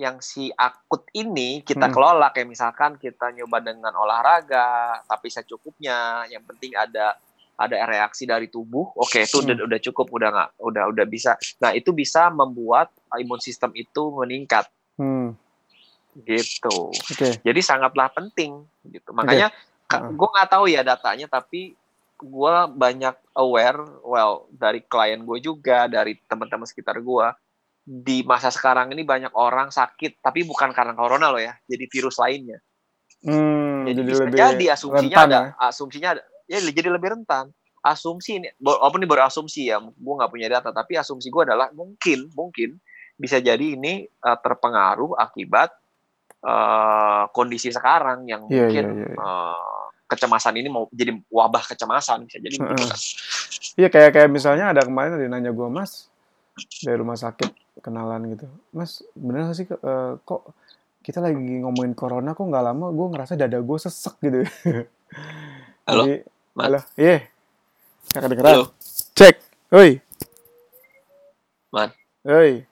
yang 0.00 0.24
si 0.24 0.48
akut 0.56 1.04
ini 1.12 1.60
kita 1.60 1.84
hmm. 1.86 1.94
kelola 1.94 2.32
kayak 2.32 2.48
misalkan 2.48 2.96
kita 2.96 3.28
nyoba 3.36 3.60
dengan 3.60 3.92
olahraga 3.92 5.04
tapi 5.04 5.28
secukupnya 5.28 6.24
yang 6.32 6.40
penting 6.48 6.72
ada 6.72 7.12
ada 7.60 7.76
reaksi 7.84 8.24
dari 8.24 8.48
tubuh 8.48 8.88
oke 8.96 9.04
okay, 9.04 9.28
itu 9.28 9.44
hmm. 9.44 9.52
udah 9.52 9.54
udah 9.68 9.80
cukup 9.84 10.06
udah 10.08 10.28
nggak 10.32 10.50
udah 10.64 10.84
udah 10.96 11.06
bisa 11.06 11.36
nah 11.60 11.76
itu 11.76 11.92
bisa 11.92 12.32
membuat 12.32 12.88
imun 13.20 13.36
sistem 13.36 13.68
itu 13.76 14.02
meningkat 14.16 14.64
hmm 14.96 15.36
gitu. 16.20 16.92
Okay. 16.92 17.40
Jadi 17.40 17.60
sangatlah 17.64 18.12
penting 18.12 18.68
gitu. 18.84 19.10
Makanya 19.16 19.48
okay. 19.48 19.71
Uh. 20.00 20.12
gue 20.14 20.28
nggak 20.32 20.48
tahu 20.48 20.64
ya 20.70 20.80
datanya, 20.80 21.26
tapi 21.28 21.76
gue 22.22 22.54
banyak 22.72 23.16
aware, 23.34 23.82
well 24.06 24.46
dari 24.54 24.80
klien 24.86 25.26
gue 25.26 25.38
juga, 25.42 25.90
dari 25.90 26.16
teman-teman 26.30 26.64
sekitar 26.64 27.02
gue 27.02 27.26
di 27.82 28.22
masa 28.22 28.54
sekarang 28.54 28.94
ini 28.94 29.02
banyak 29.02 29.34
orang 29.34 29.74
sakit, 29.74 30.22
tapi 30.22 30.46
bukan 30.46 30.70
karena 30.70 30.94
corona 30.94 31.34
loh 31.34 31.42
ya, 31.42 31.58
jadi 31.66 31.84
virus 31.90 32.16
lainnya. 32.22 32.62
Hmm, 33.22 33.86
jadi, 33.86 34.00
jadi 34.02 34.12
lebih 34.22 34.38
jadi 34.38 34.64
asumsinya 34.74 35.18
ada, 35.18 35.34
ya? 35.34 35.42
asumsinya 35.66 36.08
ada, 36.18 36.22
ya 36.46 36.58
jadi 36.62 36.88
lebih 36.90 37.18
rentan. 37.18 37.50
Asumsi 37.82 38.38
ini, 38.38 38.46
walaupun 38.62 39.02
ini 39.02 39.10
baru 39.10 39.26
asumsi 39.26 39.66
ya, 39.66 39.82
gue 39.82 40.14
nggak 40.14 40.30
punya 40.30 40.46
data, 40.46 40.70
tapi 40.70 40.94
asumsi 40.94 41.26
gue 41.34 41.42
adalah 41.42 41.74
mungkin, 41.74 42.30
mungkin 42.30 42.78
bisa 43.18 43.42
jadi 43.42 43.74
ini 43.74 44.06
uh, 44.22 44.38
terpengaruh 44.38 45.18
akibat 45.18 45.74
uh, 46.46 47.26
kondisi 47.34 47.74
sekarang 47.74 48.26
yang 48.30 48.46
yeah, 48.46 48.70
mungkin 48.70 48.84
yeah, 48.86 49.10
yeah. 49.10 49.18
Uh, 49.18 49.71
kecemasan 50.12 50.60
ini 50.60 50.68
mau 50.68 50.84
jadi 50.92 51.16
wabah 51.32 51.64
kecemasan 51.72 52.28
bisa 52.28 52.38
jadi. 52.38 52.56
Iya 53.80 53.88
kayak 53.88 54.10
kayak 54.12 54.28
misalnya 54.28 54.76
ada 54.76 54.84
kemarin 54.84 55.16
ada 55.16 55.24
nanya 55.24 55.56
gue 55.56 55.68
mas 55.72 56.12
dari 56.84 57.00
rumah 57.00 57.16
sakit 57.16 57.80
kenalan 57.80 58.36
gitu, 58.36 58.44
mas 58.76 59.00
bener 59.16 59.48
gak 59.48 59.56
sih 59.56 59.64
uh, 59.64 60.20
kok 60.20 60.52
kita 61.00 61.24
lagi 61.24 61.34
ngomongin 61.34 61.96
corona 61.96 62.36
kok 62.36 62.44
nggak 62.44 62.64
lama 62.68 62.92
gue 62.92 63.06
ngerasa 63.16 63.32
dada 63.40 63.58
gue 63.58 63.78
sesek 63.80 64.14
gitu. 64.20 64.44
Halo, 65.82 66.06
Jadi, 66.06 66.14
halo, 66.54 66.78
iya, 66.94 67.26
yeah. 67.26 68.22
kedengeran. 68.22 68.54
Halo. 68.54 68.64
Cek, 69.18 69.34
oi. 69.74 69.98
Man. 71.74 71.90
Oi. 72.22 72.62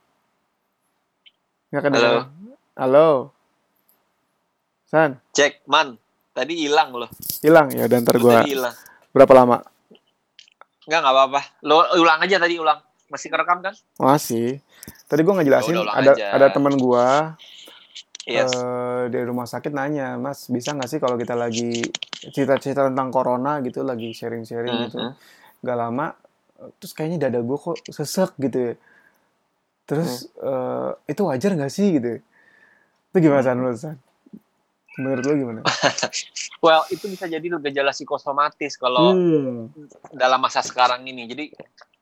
Nggak 1.74 1.82
kedengeran. 1.90 2.14
Halo. 2.14 2.22
Halo. 2.78 3.08
San. 4.86 5.18
Cek, 5.34 5.66
man. 5.66 5.98
Tadi 6.40 6.56
hilang 6.56 6.96
loh. 6.96 7.10
Hilang 7.44 7.68
ya, 7.76 7.84
dan 7.84 8.00
ntar 8.00 8.16
gue. 8.16 8.32
Berapa 9.12 9.32
lama? 9.36 9.60
Enggak, 10.88 11.00
enggak 11.04 11.14
apa-apa. 11.20 11.40
Lo 11.68 11.84
ulang 12.00 12.24
aja 12.24 12.40
tadi 12.40 12.56
ulang. 12.56 12.80
Masih 13.12 13.28
kerekam 13.28 13.60
kan? 13.60 13.76
Masih. 14.00 14.64
Tadi 15.04 15.20
gue 15.20 15.34
ngejelasin 15.36 15.76
ya, 15.76 15.84
ada 15.84 16.12
aja. 16.16 16.26
ada 16.32 16.46
teman 16.48 16.80
gue 16.80 17.06
yes. 18.24 18.54
uh, 18.56 19.04
di 19.12 19.20
rumah 19.20 19.44
sakit 19.44 19.74
nanya, 19.74 20.16
Mas 20.16 20.48
bisa 20.48 20.72
nggak 20.72 20.88
sih 20.88 20.98
kalau 21.02 21.20
kita 21.20 21.36
lagi 21.36 21.84
cerita-cerita 22.32 22.88
tentang 22.88 23.12
corona 23.12 23.60
gitu, 23.60 23.84
lagi 23.84 24.14
sharing-sharing 24.14 24.70
mm 24.72 24.80
-hmm. 24.80 24.88
gitu, 24.88 24.98
nggak 25.66 25.76
lama, 25.76 26.16
terus 26.80 26.92
kayaknya 26.96 27.28
dada 27.28 27.44
gue 27.44 27.58
kok 27.58 27.76
sesek 27.90 28.32
gitu 28.40 28.72
ya. 28.72 28.74
Terus 29.84 30.30
mm. 30.30 30.46
uh, 30.46 30.90
itu 31.04 31.22
wajar 31.26 31.50
nggak 31.58 31.72
sih 31.74 31.86
gitu? 31.98 32.22
Itu 33.10 33.16
gimana 33.18 33.42
mm. 33.42 33.56
menurut 33.58 33.78
San? 33.82 33.98
Menurut 35.00 35.24
lo 35.24 35.32
gimana? 35.32 35.60
well, 36.64 36.84
itu 36.92 37.08
bisa 37.08 37.24
jadi 37.24 37.42
gejala 37.42 37.96
psikosomatis 37.96 38.76
kalau 38.76 39.16
hmm. 39.16 39.72
dalam 40.12 40.36
masa 40.36 40.60
sekarang 40.60 41.00
ini. 41.08 41.24
Jadi 41.24 41.56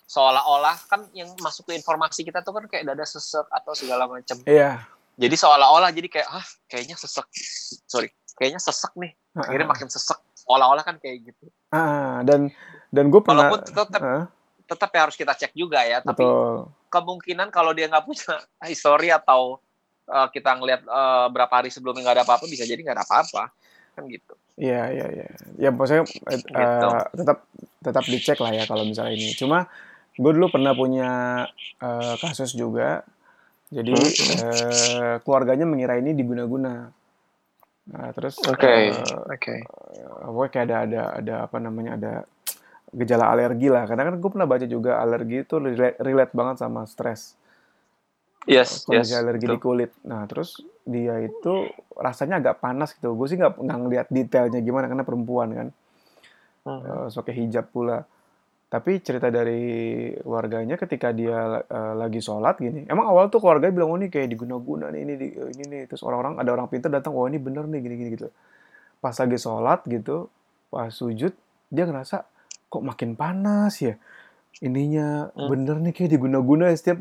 seolah-olah 0.09 0.77
kan 0.89 1.07
yang 1.15 1.31
masuk 1.39 1.71
ke 1.71 1.79
informasi 1.79 2.27
kita 2.27 2.43
tuh 2.43 2.57
kan 2.59 2.65
kayak 2.67 2.91
dada 2.91 3.07
sesek 3.07 3.47
atau 3.55 3.73
segala 3.79 4.11
macam. 4.11 4.41
Iya. 4.49 4.83
Yeah. 4.83 4.99
Jadi 5.19 5.35
seolah-olah 5.35 5.91
jadi 5.95 6.09
kayak 6.11 6.29
ah 6.31 6.47
kayaknya 6.67 6.97
sesek. 6.99 7.27
Sorry, 7.87 8.11
kayaknya 8.39 8.63
sesek 8.63 8.95
nih. 8.99 9.15
Akhirnya 9.35 9.67
uh 9.67 9.71
-uh. 9.71 9.75
makin 9.79 9.89
sesek. 9.91 10.19
Seolah-olah 10.47 10.83
kan 10.87 10.97
kayak 10.99 11.31
gitu. 11.31 11.51
Ah, 11.75 12.23
dan 12.25 12.51
dan 12.89 13.13
gue 13.13 13.21
pernah 13.21 13.53
Walaupun 13.53 13.63
tetap 13.69 14.01
uh. 14.01 14.25
tetap 14.65 14.91
ya 14.95 15.01
harus 15.05 15.17
kita 15.19 15.33
cek 15.37 15.53
juga 15.53 15.85
ya, 15.85 16.01
tapi 16.01 16.25
Betul. 16.25 16.71
kemungkinan 16.89 17.49
kalau 17.53 17.77
dia 17.77 17.91
nggak 17.91 18.05
punya 18.07 18.41
histori 18.71 19.13
atau 19.13 19.61
uh, 20.09 20.29
kita 20.33 20.57
ngelihat 20.59 20.83
uh, 20.89 21.29
berapa 21.31 21.53
hari 21.53 21.71
sebelumnya 21.71 22.09
nggak 22.09 22.17
ada 22.21 22.25
apa-apa 22.25 22.45
bisa 22.49 22.65
jadi 22.65 22.81
nggak 22.81 22.97
ada 22.97 23.05
apa-apa 23.05 23.53
kan 23.95 24.03
gitu 24.09 24.35
iya 24.59 24.91
iya 24.91 25.07
iya 25.13 25.29
ya 25.57 25.71
maksudnya 25.71 26.05
uh, 26.05 26.35
gitu. 26.35 26.89
tetap 27.23 27.39
tetap 27.85 28.05
dicek 28.09 28.39
lah 28.41 28.53
ya 28.53 28.65
kalau 28.67 28.83
misalnya 28.89 29.15
ini 29.15 29.35
cuma 29.37 29.69
gue 30.19 30.33
dulu 30.35 30.51
pernah 30.51 30.75
punya 30.75 31.11
uh, 31.79 32.15
kasus 32.19 32.59
juga 32.59 33.07
jadi 33.69 33.95
hmm. 33.95 34.37
uh, 34.43 35.15
keluarganya 35.23 35.69
mengira 35.69 35.95
ini 36.01 36.17
diguna-guna 36.17 36.91
nah 37.89 38.13
terus 38.13 38.37
oke 38.45 38.59
okay. 38.59 38.93
uh, 38.93 39.31
oke 39.31 39.39
okay. 39.39 39.59
uh, 40.27 40.49
kayak 40.51 40.65
ada 40.69 40.77
ada 40.85 41.03
ada 41.23 41.35
apa 41.49 41.57
namanya 41.63 41.97
ada 41.97 42.13
gejala 42.93 43.29
alergi 43.29 43.69
lah 43.69 43.85
karena 43.85 44.09
kan 44.09 44.15
gue 44.17 44.31
pernah 44.33 44.49
baca 44.49 44.65
juga 44.65 44.97
alergi 45.01 45.45
itu 45.45 45.57
relate, 45.61 45.97
relate 46.01 46.33
banget 46.33 46.57
sama 46.65 46.89
stres 46.89 47.37
yes, 48.47 48.87
kondisi 48.87 49.17
yes, 49.17 49.21
alergi 49.21 49.47
betul. 49.49 49.57
di 49.57 49.59
kulit. 49.65 49.91
Nah, 50.07 50.23
terus 50.29 50.61
dia 50.87 51.19
itu 51.19 51.67
rasanya 51.99 52.39
agak 52.39 52.63
panas 52.63 52.95
gitu. 52.95 53.17
Gue 53.19 53.27
sih 53.27 53.41
nggak 53.41 53.59
nggak 53.59 53.79
ngeliat 53.83 54.07
detailnya 54.13 54.61
gimana 54.63 54.87
karena 54.87 55.03
perempuan 55.03 55.49
kan, 55.51 55.69
uh, 56.69 57.09
uh, 57.09 57.33
hijab 57.35 57.69
pula. 57.73 58.07
Tapi 58.69 59.01
cerita 59.01 59.33
dari 59.33 60.13
warganya 60.29 60.77
ketika 60.77 61.09
dia 61.09 61.65
uh, 61.65 61.95
lagi 61.97 62.21
sholat 62.21 62.61
gini, 62.61 62.85
emang 62.85 63.09
awal 63.09 63.33
tuh 63.33 63.41
keluarga 63.41 63.73
bilang 63.73 63.89
oh 63.89 63.97
ini 63.97 64.13
kayak 64.13 64.29
diguna-guna 64.29 64.93
nih 64.93 65.01
ini 65.09 65.15
ini 65.57 65.65
nih 65.65 65.83
terus 65.89 66.05
orang-orang 66.05 66.37
ada 66.37 66.53
orang 66.53 66.69
pintar 66.69 66.93
datang 66.93 67.17
oh 67.17 67.25
ini 67.25 67.41
bener 67.41 67.65
nih 67.65 67.81
gini-gini 67.81 68.11
gitu. 68.13 68.29
Pas 69.01 69.17
lagi 69.17 69.41
sholat 69.41 69.81
gitu, 69.89 70.29
pas 70.69 70.93
sujud 70.93 71.33
dia 71.73 71.85
ngerasa 71.89 72.29
kok 72.69 72.85
makin 72.85 73.17
panas 73.17 73.81
ya 73.81 73.97
ininya 74.59 75.31
hmm. 75.33 75.49
bener 75.49 75.77
nih 75.79 75.93
kayak 75.95 76.11
diguna-guna 76.19 76.75
setiap 76.75 76.99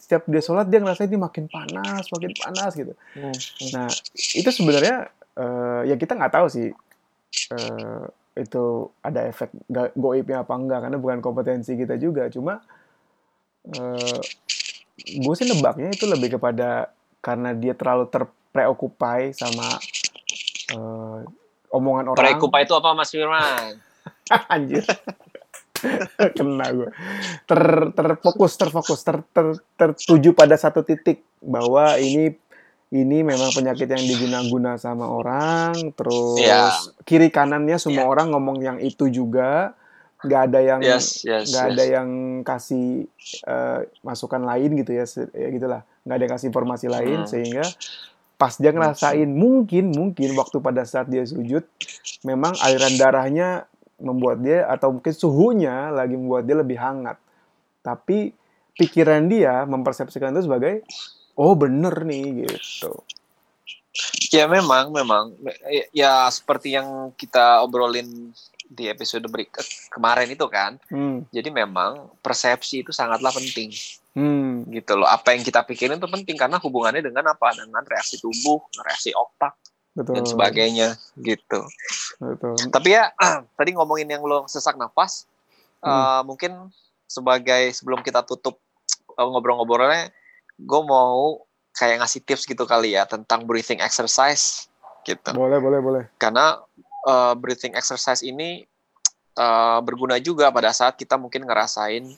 setiap 0.00 0.24
dia 0.24 0.40
sholat 0.40 0.72
dia 0.72 0.80
ngerasa 0.80 1.04
ini 1.04 1.20
makin 1.20 1.52
panas 1.52 2.08
makin 2.08 2.32
panas 2.32 2.72
gitu 2.72 2.96
hmm. 2.96 3.36
nah 3.76 3.88
itu 4.16 4.48
sebenarnya 4.48 5.12
uh, 5.36 5.84
ya 5.84 6.00
kita 6.00 6.16
nggak 6.16 6.32
tahu 6.32 6.46
sih 6.48 6.68
uh, 7.52 8.04
itu 8.34 8.88
ada 9.04 9.30
efek 9.30 9.52
goibnya 9.94 10.42
apa 10.42 10.54
enggak 10.56 10.80
karena 10.88 10.98
bukan 10.98 11.18
kompetensi 11.20 11.76
kita 11.76 12.00
juga 12.00 12.26
cuma 12.32 12.64
uh, 13.76 14.20
gue 14.98 15.34
sih 15.36 15.46
nebaknya 15.46 15.92
itu 15.92 16.08
lebih 16.08 16.40
kepada 16.40 16.88
karena 17.24 17.56
dia 17.56 17.76
terlalu 17.76 18.08
terpreokupai 18.08 19.32
sama 19.32 19.80
uh, 20.76 21.20
omongan 21.72 22.14
orang. 22.14 22.20
Preokupai 22.20 22.62
itu 22.68 22.74
apa 22.76 22.94
Mas 22.94 23.10
Firman? 23.10 23.80
Anjir. 24.54 24.84
Kena 26.36 26.66
gue. 26.72 26.90
Ter, 27.44 27.62
terfokus, 27.92 28.52
terfokus, 28.56 29.00
ter, 29.04 29.20
ter, 29.30 29.46
tertuju 29.76 30.32
pada 30.32 30.56
satu 30.56 30.82
titik 30.82 31.22
bahwa 31.44 31.96
ini 32.00 32.34
ini 32.94 33.26
memang 33.26 33.50
penyakit 33.50 33.90
yang 33.90 34.04
diguna-guna 34.06 34.78
sama 34.78 35.10
orang, 35.10 35.74
terus 35.98 36.38
yeah. 36.38 36.70
kiri 37.02 37.26
kanannya 37.26 37.74
semua 37.74 38.06
yeah. 38.06 38.12
orang 38.12 38.30
ngomong 38.30 38.62
yang 38.62 38.78
itu 38.78 39.10
juga, 39.10 39.74
nggak 40.22 40.40
ada 40.50 40.60
yang 40.62 40.80
yes, 40.80 41.26
yes, 41.26 41.50
nggak 41.50 41.64
yes. 41.66 41.72
ada 41.74 41.84
yang 41.90 42.08
kasih 42.46 43.10
uh, 43.50 43.82
masukan 44.06 44.46
lain 44.46 44.78
gitu 44.78 44.94
ya, 44.94 45.04
ya 45.34 45.48
gitulah, 45.50 45.82
nggak 46.06 46.14
ada 46.14 46.22
yang 46.22 46.34
kasih 46.38 46.48
informasi 46.54 46.86
lain 46.86 47.18
hmm. 47.24 47.28
sehingga 47.28 47.64
pas 48.34 48.54
dia 48.58 48.74
ngerasain 48.74 49.30
mungkin 49.30 49.94
mungkin 49.94 50.34
waktu 50.34 50.58
pada 50.58 50.82
saat 50.82 51.06
dia 51.06 51.22
sujud 51.22 51.62
memang 52.26 52.54
aliran 52.62 52.94
darahnya 52.98 53.70
membuat 54.04 54.44
dia 54.44 54.68
atau 54.68 54.92
mungkin 54.92 55.14
suhunya 55.16 55.88
lagi 55.90 56.14
membuat 56.14 56.44
dia 56.44 56.56
lebih 56.60 56.76
hangat. 56.76 57.16
Tapi 57.80 58.36
pikiran 58.76 59.24
dia 59.26 59.64
mempersepsikan 59.64 60.36
itu 60.36 60.44
sebagai 60.44 60.84
oh 61.34 61.56
bener 61.56 62.04
nih 62.04 62.44
gitu. 62.46 62.92
Ya 64.34 64.50
memang 64.50 64.90
memang 64.90 65.32
ya 65.94 66.26
seperti 66.28 66.74
yang 66.74 67.14
kita 67.14 67.62
obrolin 67.62 68.34
di 68.66 68.90
episode 68.90 69.22
berik 69.30 69.54
kemarin 69.88 70.26
itu 70.26 70.46
kan. 70.50 70.76
Hmm. 70.90 71.22
Jadi 71.30 71.48
memang 71.54 72.10
persepsi 72.18 72.82
itu 72.82 72.90
sangatlah 72.90 73.30
penting. 73.30 73.70
Hmm. 74.18 74.66
Gitu 74.66 74.98
loh. 74.98 75.06
Apa 75.06 75.38
yang 75.38 75.46
kita 75.46 75.62
pikirin 75.62 76.02
itu 76.02 76.10
penting 76.10 76.34
karena 76.34 76.58
hubungannya 76.58 77.06
dengan 77.06 77.30
apa? 77.30 77.54
Dengan 77.54 77.86
reaksi 77.86 78.18
tubuh, 78.18 78.66
reaksi 78.82 79.14
otak, 79.14 79.54
Betul. 79.94 80.18
dan 80.18 80.24
sebagainya 80.26 80.88
gitu. 81.22 81.62
Betul. 82.18 82.58
Tapi 82.74 82.88
ya 82.98 83.14
tadi 83.58 83.70
ngomongin 83.78 84.10
yang 84.10 84.26
lo 84.26 84.50
sesak 84.50 84.74
nafas, 84.74 85.30
hmm. 85.80 85.86
uh, 85.86 86.22
mungkin 86.26 86.74
sebagai 87.06 87.70
sebelum 87.70 88.02
kita 88.02 88.26
tutup 88.26 88.58
uh, 89.14 89.26
ngobrol-ngobrolnya, 89.30 90.10
gue 90.58 90.80
mau 90.82 91.46
kayak 91.74 92.02
ngasih 92.02 92.26
tips 92.26 92.46
gitu 92.46 92.66
kali 92.66 92.98
ya 92.98 93.06
tentang 93.06 93.46
breathing 93.46 93.78
exercise 93.78 94.66
gitu. 95.06 95.30
Boleh, 95.30 95.62
boleh, 95.62 95.78
boleh. 95.78 96.02
Karena 96.18 96.58
uh, 97.06 97.34
breathing 97.38 97.78
exercise 97.78 98.26
ini 98.26 98.66
uh, 99.38 99.78
berguna 99.78 100.18
juga 100.18 100.50
pada 100.50 100.74
saat 100.74 100.98
kita 100.98 101.14
mungkin 101.14 101.46
ngerasain 101.46 102.14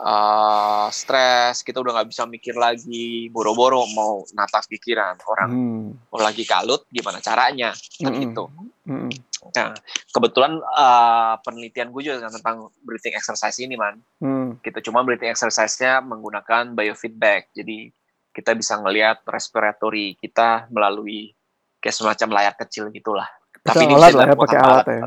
uh, 0.00 0.88
stres, 0.88 1.60
kita 1.60 1.78
udah 1.78 2.00
nggak 2.00 2.08
bisa 2.10 2.24
mikir 2.24 2.56
lagi, 2.56 3.28
boro-boro 3.28 3.84
mau 3.92 4.24
natap 4.32 4.64
pikiran 4.66 5.20
orang 5.28 5.50
hmm. 5.52 5.88
mau 6.08 6.20
lagi 6.20 6.48
kalut, 6.48 6.88
gimana 6.88 7.20
caranya 7.20 7.76
kan 8.00 8.12
hmm. 8.12 8.22
gitu. 8.24 8.44
Hmm. 8.88 9.12
Nah, 9.40 9.72
kebetulan 10.12 10.60
uh, 10.60 11.40
penelitian 11.40 11.92
gue 11.92 12.02
juga 12.04 12.28
tentang 12.28 12.68
breathing 12.84 13.16
exercise 13.16 13.56
ini, 13.60 13.76
man. 13.76 14.00
Hmm. 14.20 14.56
Gitu, 14.60 14.90
cuma 14.90 15.04
breathing 15.04 15.32
exercise-nya 15.32 16.04
menggunakan 16.04 16.76
biofeedback. 16.76 17.52
Jadi 17.56 17.88
kita 18.30 18.52
bisa 18.56 18.78
ngelihat 18.78 19.24
respiratory 19.26 20.16
kita 20.20 20.68
melalui 20.68 21.32
kayak 21.80 21.96
semacam 21.96 22.28
layar 22.40 22.54
kecil 22.56 22.92
gitulah. 22.92 23.26
Tapi 23.60 23.84
alat 23.88 24.12
lah 24.16 24.26
ya, 24.28 24.36
pakai 24.36 24.58
alat, 24.60 24.84
alat 24.84 24.86
ya. 24.88 25.02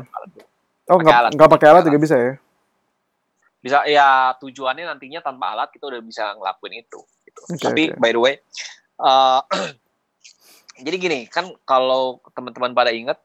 Oh, 0.90 0.98
nggak 1.00 1.50
pakai 1.56 1.68
alat 1.70 1.82
juga 1.88 1.98
bisa 1.98 2.16
ya? 2.18 2.32
Bisa 3.64 3.80
ya 3.88 4.36
tujuannya 4.36 4.84
nantinya 4.84 5.24
tanpa 5.24 5.56
alat 5.56 5.72
kita 5.72 5.88
udah 5.88 6.04
bisa 6.04 6.36
ngelakuin 6.36 6.84
itu 6.84 7.00
gitu. 7.24 7.40
Okay, 7.48 7.64
tapi 7.64 7.82
okay. 7.88 7.96
by 7.96 8.10
the 8.12 8.20
way 8.20 8.34
uh, 9.00 9.40
jadi 10.84 10.96
gini 11.00 11.20
kan 11.32 11.48
kalau 11.64 12.20
teman-teman 12.36 12.76
pada 12.76 12.92
inget 12.92 13.16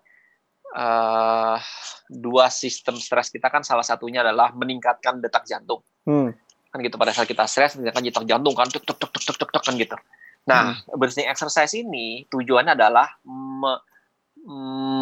uh, 0.80 1.60
dua 2.08 2.48
sistem 2.48 2.96
stres 2.96 3.36
kita 3.36 3.52
kan 3.52 3.68
salah 3.68 3.84
satunya 3.84 4.24
adalah 4.24 4.56
meningkatkan 4.56 5.20
detak 5.20 5.44
jantung 5.44 5.84
hmm. 6.08 6.32
kan 6.72 6.78
gitu 6.88 6.96
pada 6.96 7.12
saat 7.12 7.28
kita 7.28 7.44
stres 7.44 7.76
meningkatkan 7.76 8.08
detak 8.08 8.24
jantung 8.24 8.56
kan 8.56 8.72
tuk 8.72 8.88
tuk 8.88 8.96
tuk 8.96 9.12
tuk 9.12 9.36
tuk 9.36 9.50
tuk 9.52 9.64
kan 9.68 9.76
gitu 9.76 10.00
nah 10.48 10.72
hmm. 10.72 10.96
breathing 10.96 11.28
exercise 11.28 11.76
ini 11.76 12.24
tujuannya 12.32 12.80
adalah 12.80 13.12
me 13.28 13.76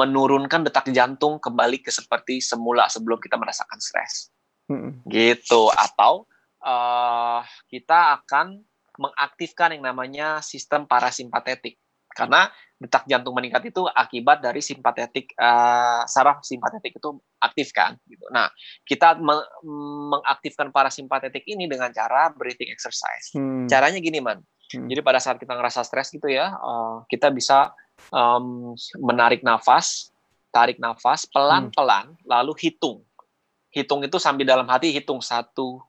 menurunkan 0.02 0.65
detak 0.65 0.89
jantung 0.89 1.38
kembali 1.38 1.86
ke 1.86 1.93
seperti 1.93 2.41
semula 2.41 2.89
sebelum 2.89 3.21
kita 3.21 3.38
merasakan 3.38 3.78
stres 3.78 4.34
Hmm. 4.68 5.02
Gitu. 5.08 5.62
Atau 5.74 6.28
uh, 6.64 7.42
kita 7.72 8.22
akan 8.22 8.62
mengaktifkan 8.98 9.78
yang 9.78 9.94
namanya 9.94 10.44
sistem 10.44 10.86
parasimpatetik. 10.86 11.80
Karena 12.12 12.50
detak 12.78 13.06
jantung 13.06 13.34
meningkat 13.38 13.70
itu 13.70 13.86
akibat 13.90 14.42
dari 14.42 14.62
simpatetik 14.62 15.34
uh, 15.38 16.02
saraf 16.06 16.42
simpatetik 16.46 16.98
itu 16.98 17.10
aktif 17.42 17.74
kan 17.74 17.98
gitu. 18.10 18.26
Nah, 18.34 18.50
kita 18.86 19.18
me 19.18 19.38
mengaktifkan 20.14 20.74
parasimpatetik 20.74 21.46
ini 21.46 21.70
dengan 21.70 21.94
cara 21.94 22.34
breathing 22.34 22.74
exercise. 22.74 23.34
Hmm. 23.34 23.70
Caranya 23.70 24.02
gini, 24.02 24.18
Man. 24.18 24.42
Hmm. 24.74 24.90
Jadi 24.90 25.02
pada 25.06 25.22
saat 25.22 25.38
kita 25.38 25.54
ngerasa 25.54 25.86
stres 25.86 26.10
gitu 26.10 26.26
ya, 26.26 26.58
uh, 26.58 27.06
kita 27.06 27.30
bisa 27.30 27.74
um, 28.10 28.74
menarik 28.98 29.46
nafas, 29.46 30.10
tarik 30.50 30.82
nafas 30.82 31.30
pelan-pelan 31.30 32.18
hmm. 32.18 32.26
lalu 32.26 32.54
hitung 32.58 33.07
hitung 33.78 34.02
itu 34.02 34.18
sambil 34.18 34.50
dalam 34.50 34.66
hati 34.66 34.90
hitung 34.90 35.22
satu 35.22 35.86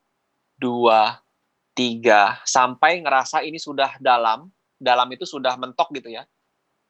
dua 0.60 1.24
tiga 1.72 2.42
sampai 2.44 3.00
ngerasa 3.00 3.40
ini 3.46 3.56
sudah 3.56 3.96
dalam 4.02 4.50
dalam 4.76 5.08
itu 5.14 5.24
sudah 5.24 5.56
mentok 5.56 5.88
gitu 5.96 6.12
ya. 6.12 6.28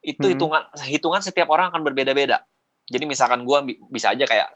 Itu 0.03 0.27
hmm. 0.27 0.33
hitungan 0.35 0.63
hitungan 0.85 1.21
setiap 1.23 1.47
orang 1.47 1.71
akan 1.71 1.81
berbeda-beda. 1.87 2.43
Jadi 2.89 3.05
misalkan 3.05 3.45
gue 3.45 3.79
bisa 3.93 4.11
aja 4.11 4.25
kayak 4.25 4.49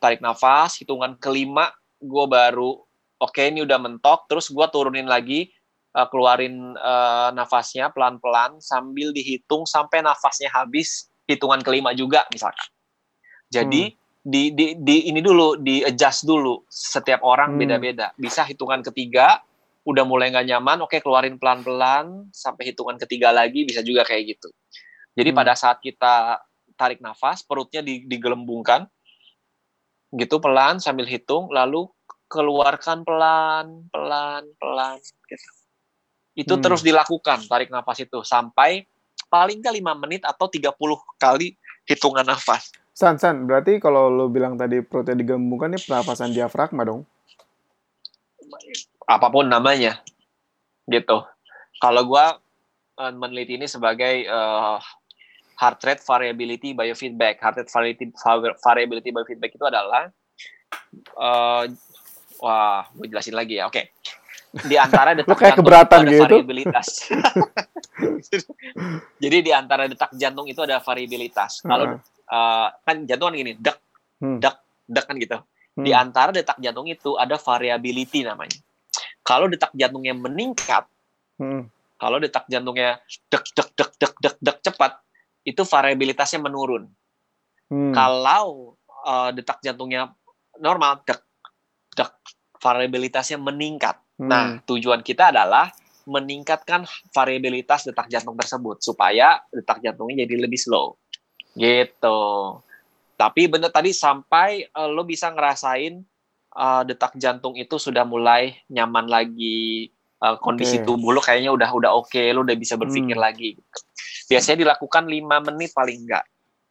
tarik 0.00 0.20
nafas 0.22 0.80
hitungan 0.80 1.16
kelima 1.20 1.72
gue 2.00 2.24
baru 2.24 2.80
oke 3.20 3.36
okay, 3.36 3.52
ini 3.52 3.60
udah 3.64 3.76
mentok 3.76 4.24
terus 4.28 4.48
gue 4.48 4.66
turunin 4.72 5.04
lagi 5.04 5.52
uh, 5.92 6.08
keluarin 6.08 6.76
uh, 6.80 7.28
nafasnya 7.36 7.92
pelan-pelan 7.92 8.56
sambil 8.64 9.12
dihitung 9.12 9.68
sampai 9.68 10.00
nafasnya 10.00 10.48
habis 10.48 11.12
hitungan 11.28 11.60
kelima 11.60 11.92
juga 11.92 12.24
misalkan. 12.32 12.68
Jadi 13.52 13.92
hmm 13.92 13.98
di, 14.20 14.52
di, 14.52 14.76
di 14.76 15.08
ini 15.08 15.24
dulu 15.24 15.56
di 15.56 15.80
adjust 15.80 16.28
dulu 16.28 16.68
setiap 16.68 17.24
orang 17.24 17.56
hmm. 17.56 17.60
beda-beda 17.60 18.06
hmm. 18.12 18.18
bisa 18.20 18.44
hitungan 18.44 18.84
ketiga 18.84 19.40
udah 19.88 20.04
mulai 20.04 20.28
nggak 20.28 20.44
nyaman 20.44 20.84
oke 20.84 21.00
keluarin 21.00 21.40
pelan-pelan 21.40 22.28
sampai 22.28 22.68
hitungan 22.68 23.00
ketiga 23.00 23.32
lagi 23.32 23.64
bisa 23.64 23.80
juga 23.80 24.04
kayak 24.04 24.36
gitu 24.36 24.52
jadi 25.16 25.32
hmm. 25.32 25.38
pada 25.40 25.52
saat 25.56 25.80
kita 25.80 26.36
tarik 26.76 27.00
nafas 27.00 27.40
perutnya 27.40 27.80
digelembungkan 27.84 28.84
gitu 30.12 30.36
pelan 30.36 30.76
sambil 30.84 31.08
hitung 31.08 31.48
lalu 31.48 31.88
keluarkan 32.28 33.08
pelan 33.08 33.88
pelan 33.88 34.44
pelan 34.60 35.00
gitu 35.32 35.48
itu 36.36 36.54
hmm. 36.54 36.62
terus 36.62 36.84
dilakukan 36.84 37.40
tarik 37.48 37.72
nafas 37.72 38.04
itu 38.04 38.20
sampai 38.20 38.84
paling 39.32 39.64
nggak 39.64 39.74
lima 39.80 39.96
menit 39.96 40.28
atau 40.28 40.44
30 40.44 40.76
kali 41.16 41.56
hitungan 41.88 42.26
nafas 42.26 42.68
San, 42.90 43.16
San, 43.16 43.46
berarti 43.46 43.78
kalau 43.78 44.10
lo 44.10 44.26
bilang 44.28 44.58
tadi 44.58 44.82
perutnya 44.82 45.16
digembungkan 45.16 45.72
ini 45.72 45.80
pernapasan 45.80 46.34
diafragma 46.34 46.82
dong? 46.84 47.06
Apa 49.06 49.30
pun 49.30 49.46
namanya, 49.46 50.02
gitu. 50.90 51.22
Kalau 51.80 52.02
gue 52.04 52.26
uh, 53.00 53.12
meneliti 53.14 53.56
ini 53.56 53.66
sebagai 53.70 54.26
uh, 54.28 54.76
heart 55.56 55.80
rate 55.86 56.02
variability 56.04 56.76
biofeedback. 56.76 57.40
Heart 57.40 57.56
rate 57.64 57.70
variability, 57.72 58.12
variability 58.60 59.08
biofeedback 59.14 59.52
itu 59.54 59.64
adalah, 59.64 60.10
uh, 61.16 61.64
wah, 62.42 62.84
gue 62.92 63.06
jelasin 63.08 63.38
lagi 63.38 63.62
ya. 63.62 63.70
Oke. 63.70 63.94
Okay. 64.50 64.66
Di 64.66 64.76
antara 64.76 65.14
detak 65.18 65.38
kayak 65.38 65.56
jantung 65.56 65.62
keberatan 65.62 65.98
itu 66.00 66.04
ada 66.04 66.10
gitu. 66.10 66.24
variabilitas. 66.26 66.88
Jadi 69.22 69.36
di 69.40 69.52
antara 69.54 69.86
detak 69.86 70.10
jantung 70.18 70.46
itu 70.50 70.60
ada 70.60 70.82
variabilitas. 70.82 71.62
Kalau 71.62 71.86
uh 71.96 72.00
uh, 72.30 72.68
kan 72.86 73.04
jantung 73.04 73.34
kan 73.34 73.36
gini, 73.36 73.52
dek, 73.58 73.76
hmm. 74.22 74.38
dek, 74.38 74.56
dek 74.86 75.04
kan 75.04 75.16
gitu. 75.18 75.38
Hmm. 75.76 75.84
Di 75.84 75.92
antara 75.94 76.30
detak 76.30 76.58
jantung 76.62 76.86
itu 76.86 77.18
ada 77.18 77.36
variability 77.36 78.24
namanya. 78.24 78.58
Kalau 79.20 79.46
detak 79.46 79.70
jantungnya 79.76 80.16
meningkat, 80.16 80.88
hmm. 81.38 81.62
kalau 82.00 82.18
detak 82.18 82.46
jantungnya 82.48 82.98
dek, 83.28 83.44
dek, 83.54 83.68
dek, 83.76 83.90
dek, 83.98 84.14
dek, 84.18 84.36
dek 84.40 84.58
cepat, 84.64 84.92
itu 85.44 85.62
variabilitasnya 85.62 86.40
menurun. 86.42 86.88
Hmm. 87.70 87.94
Kalau 87.94 88.74
uh, 89.06 89.30
detak 89.30 89.62
jantungnya 89.62 90.10
normal, 90.58 91.02
dek, 91.06 91.22
dek, 91.94 92.10
variabilitasnya 92.58 93.38
meningkat. 93.38 93.98
Hmm. 94.18 94.28
Nah, 94.28 94.44
tujuan 94.66 95.00
kita 95.06 95.30
adalah 95.30 95.70
meningkatkan 96.10 96.88
variabilitas 97.14 97.86
detak 97.86 98.10
jantung 98.10 98.34
tersebut 98.34 98.82
supaya 98.82 99.38
detak 99.54 99.78
jantungnya 99.84 100.26
jadi 100.26 100.42
lebih 100.42 100.58
slow. 100.58 100.98
Gitu. 101.54 102.20
Tapi 103.20 103.42
bener 103.52 103.68
tadi 103.68 103.92
sampai 103.92 104.64
uh, 104.72 104.88
lo 104.88 105.04
bisa 105.04 105.28
ngerasain 105.28 106.00
uh, 106.56 106.82
detak 106.88 107.14
jantung 107.20 107.52
itu 107.58 107.76
sudah 107.76 108.08
mulai 108.08 108.56
nyaman 108.72 109.06
lagi, 109.06 109.92
uh, 110.24 110.40
kondisi 110.40 110.80
okay. 110.80 110.86
tubuh 110.88 111.12
lo 111.12 111.20
kayaknya 111.20 111.52
udah 111.52 111.68
udah 111.68 111.90
oke, 111.92 112.08
okay, 112.08 112.32
lo 112.32 112.42
udah 112.42 112.56
bisa 112.56 112.80
berpikir 112.80 113.16
hmm. 113.16 113.24
lagi. 113.24 113.60
Biasanya 114.30 114.64
dilakukan 114.64 115.04
lima 115.04 115.42
menit 115.44 115.76
paling 115.76 116.06
enggak. 116.06 116.24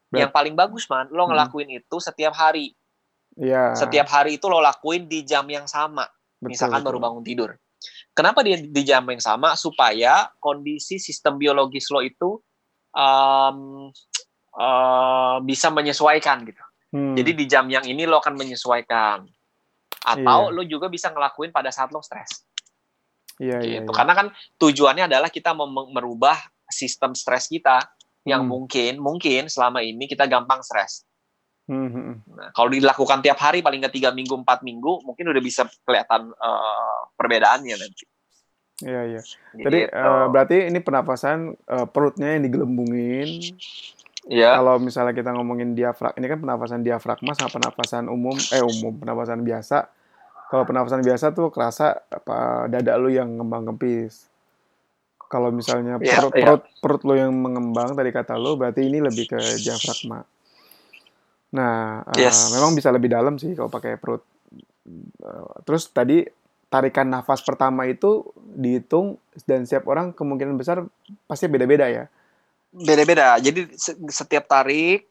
Bet. 0.09 0.25
Yang 0.25 0.31
paling 0.33 0.53
bagus 0.57 0.89
man, 0.89 1.05
lo 1.13 1.27
hmm. 1.27 1.37
ngelakuin 1.37 1.69
hmm. 1.69 1.79
itu 1.85 1.95
setiap 2.01 2.33
hari. 2.33 2.73
Yeah. 3.37 3.77
Setiap 3.77 4.09
hari 4.09 4.41
itu 4.41 4.49
lo 4.49 4.57
lakuin 4.57 5.05
di 5.05 5.21
jam 5.21 5.45
yang 5.45 5.69
sama. 5.69 6.09
Betul, 6.41 6.49
misalkan 6.55 6.81
betul. 6.81 6.87
baru 6.89 6.97
bangun 6.97 7.23
tidur. 7.23 7.49
Kenapa 8.17 8.43
dia 8.43 8.57
di 8.59 8.83
jam 8.83 9.05
yang 9.05 9.21
sama? 9.21 9.53
Supaya 9.53 10.27
kondisi 10.41 10.97
sistem 10.99 11.37
biologis 11.37 11.87
lo 11.93 12.03
itu 12.03 12.41
um, 12.91 13.87
uh, 14.55 15.37
bisa 15.43 15.69
menyesuaikan 15.69 16.45
gitu. 16.47 16.63
Hmm. 16.89 17.13
Jadi 17.13 17.31
di 17.37 17.45
jam 17.45 17.69
yang 17.69 17.85
ini 17.85 18.09
lo 18.09 18.17
akan 18.17 18.33
menyesuaikan. 18.33 19.25
Atau 19.99 20.39
yeah. 20.49 20.55
lo 20.55 20.61
juga 20.65 20.87
bisa 20.89 21.11
ngelakuin 21.13 21.53
pada 21.53 21.69
saat 21.69 21.93
lo 21.93 22.01
stres. 22.01 22.45
Iya, 23.37 23.59
yeah, 23.59 23.61
gitu. 23.61 23.91
Yeah, 23.91 23.95
Karena 23.95 24.13
kan 24.15 24.27
tujuannya 24.57 25.05
adalah 25.11 25.29
kita 25.29 25.53
merubah 25.91 26.39
sistem 26.69 27.13
stres 27.13 27.49
kita 27.49 27.81
yang 28.27 28.45
hmm. 28.45 28.51
mungkin 28.51 28.93
mungkin 29.01 29.41
selama 29.47 29.81
ini 29.81 30.05
kita 30.05 30.27
gampang 30.29 30.61
stres. 30.61 31.07
Hmm, 31.69 31.85
hmm, 31.85 32.03
hmm. 32.03 32.17
Nah, 32.33 32.49
kalau 32.57 32.73
dilakukan 32.73 33.21
tiap 33.21 33.37
hari 33.37 33.61
paling 33.61 33.77
nggak 33.85 33.93
tiga 33.93 34.09
minggu 34.09 34.33
empat 34.41 34.65
minggu 34.65 35.05
mungkin 35.05 35.29
udah 35.29 35.37
bisa 35.37 35.69
kelihatan 35.85 36.33
uh, 36.33 36.99
perbedaannya 37.13 37.75
nanti. 37.77 38.05
Iya 38.79 39.01
iya. 39.05 39.21
Jadi 39.53 39.79
gitu. 39.85 39.93
uh, 39.93 40.25
berarti 40.33 40.71
ini 40.71 40.79
pernapasan 40.81 41.53
uh, 41.69 41.85
perutnya 41.85 42.33
yang 42.33 42.49
digelembungin. 42.49 43.53
Iya. 44.27 44.59
Kalau 44.59 44.75
misalnya 44.83 45.15
kita 45.15 45.31
ngomongin 45.31 45.77
diafragma, 45.77 46.19
ini 46.19 46.27
kan 46.27 46.39
pernapasan 46.43 46.83
diafragma 46.83 47.31
sama 47.37 47.49
pernapasan 47.55 48.11
umum, 48.11 48.35
eh 48.51 48.59
umum 48.59 48.99
pernapasan 48.99 49.39
biasa. 49.47 49.87
Kalau 50.49 50.63
pernapasan 50.65 51.05
biasa 51.05 51.31
tuh 51.31 51.53
kerasa 51.53 52.03
apa 52.09 52.67
dada 52.67 52.99
lu 52.99 53.07
yang 53.13 53.39
ngembang 53.39 53.69
kempis. 53.71 54.27
Kalau 55.29 55.53
misalnya 55.53 56.01
iya, 56.01 56.19
perut, 56.19 56.33
yeah, 56.33 56.41
perut 56.41 56.63
perut 56.81 57.01
lo 57.05 57.13
yang 57.13 57.31
mengembang 57.31 57.93
tadi 57.93 58.09
kata 58.09 58.33
lo, 58.35 58.57
berarti 58.57 58.81
ini 58.89 58.97
lebih 58.97 59.29
ke 59.29 59.39
diafragma. 59.61 60.25
Nah, 61.53 62.01
eh, 62.17 62.25
yes. 62.25 62.49
uh, 62.49 62.57
memang 62.57 62.73
bisa 62.73 62.89
lebih 62.89 63.13
dalam 63.13 63.37
sih 63.37 63.53
kalau 63.53 63.69
pakai 63.69 64.01
perut. 64.01 64.25
Uh, 65.21 65.53
terus 65.69 65.85
tadi 65.93 66.25
tarikan 66.69 67.09
nafas 67.09 67.45
pertama 67.45 67.85
itu 67.85 68.25
dihitung 68.37 69.21
dan 69.45 69.65
setiap 69.65 69.85
orang 69.89 70.13
kemungkinan 70.17 70.57
besar 70.57 70.81
pasti 71.29 71.45
beda-beda 71.45 71.89
ya. 71.89 72.09
Beda-beda. 72.69 73.37
Jadi 73.41 73.73
setiap 74.09 74.45
tarik 74.45 75.09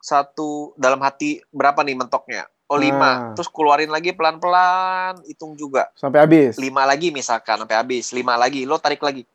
satu 0.00 0.74
dalam 0.74 0.98
hati 1.04 1.38
berapa 1.54 1.84
nih 1.86 1.96
mentoknya? 1.96 2.48
Oh 2.70 2.78
lima. 2.78 3.34
Nah. 3.34 3.34
Terus 3.34 3.50
keluarin 3.50 3.90
lagi 3.90 4.14
pelan-pelan, 4.14 5.26
hitung 5.26 5.58
juga. 5.58 5.90
Sampai 5.98 6.22
habis. 6.22 6.54
Lima 6.54 6.86
lagi 6.86 7.10
misalkan 7.10 7.58
sampai 7.58 7.74
habis. 7.74 8.14
Lima 8.14 8.38
lagi, 8.38 8.62
lo 8.62 8.78
tarik 8.78 9.02
lagi. 9.02 9.26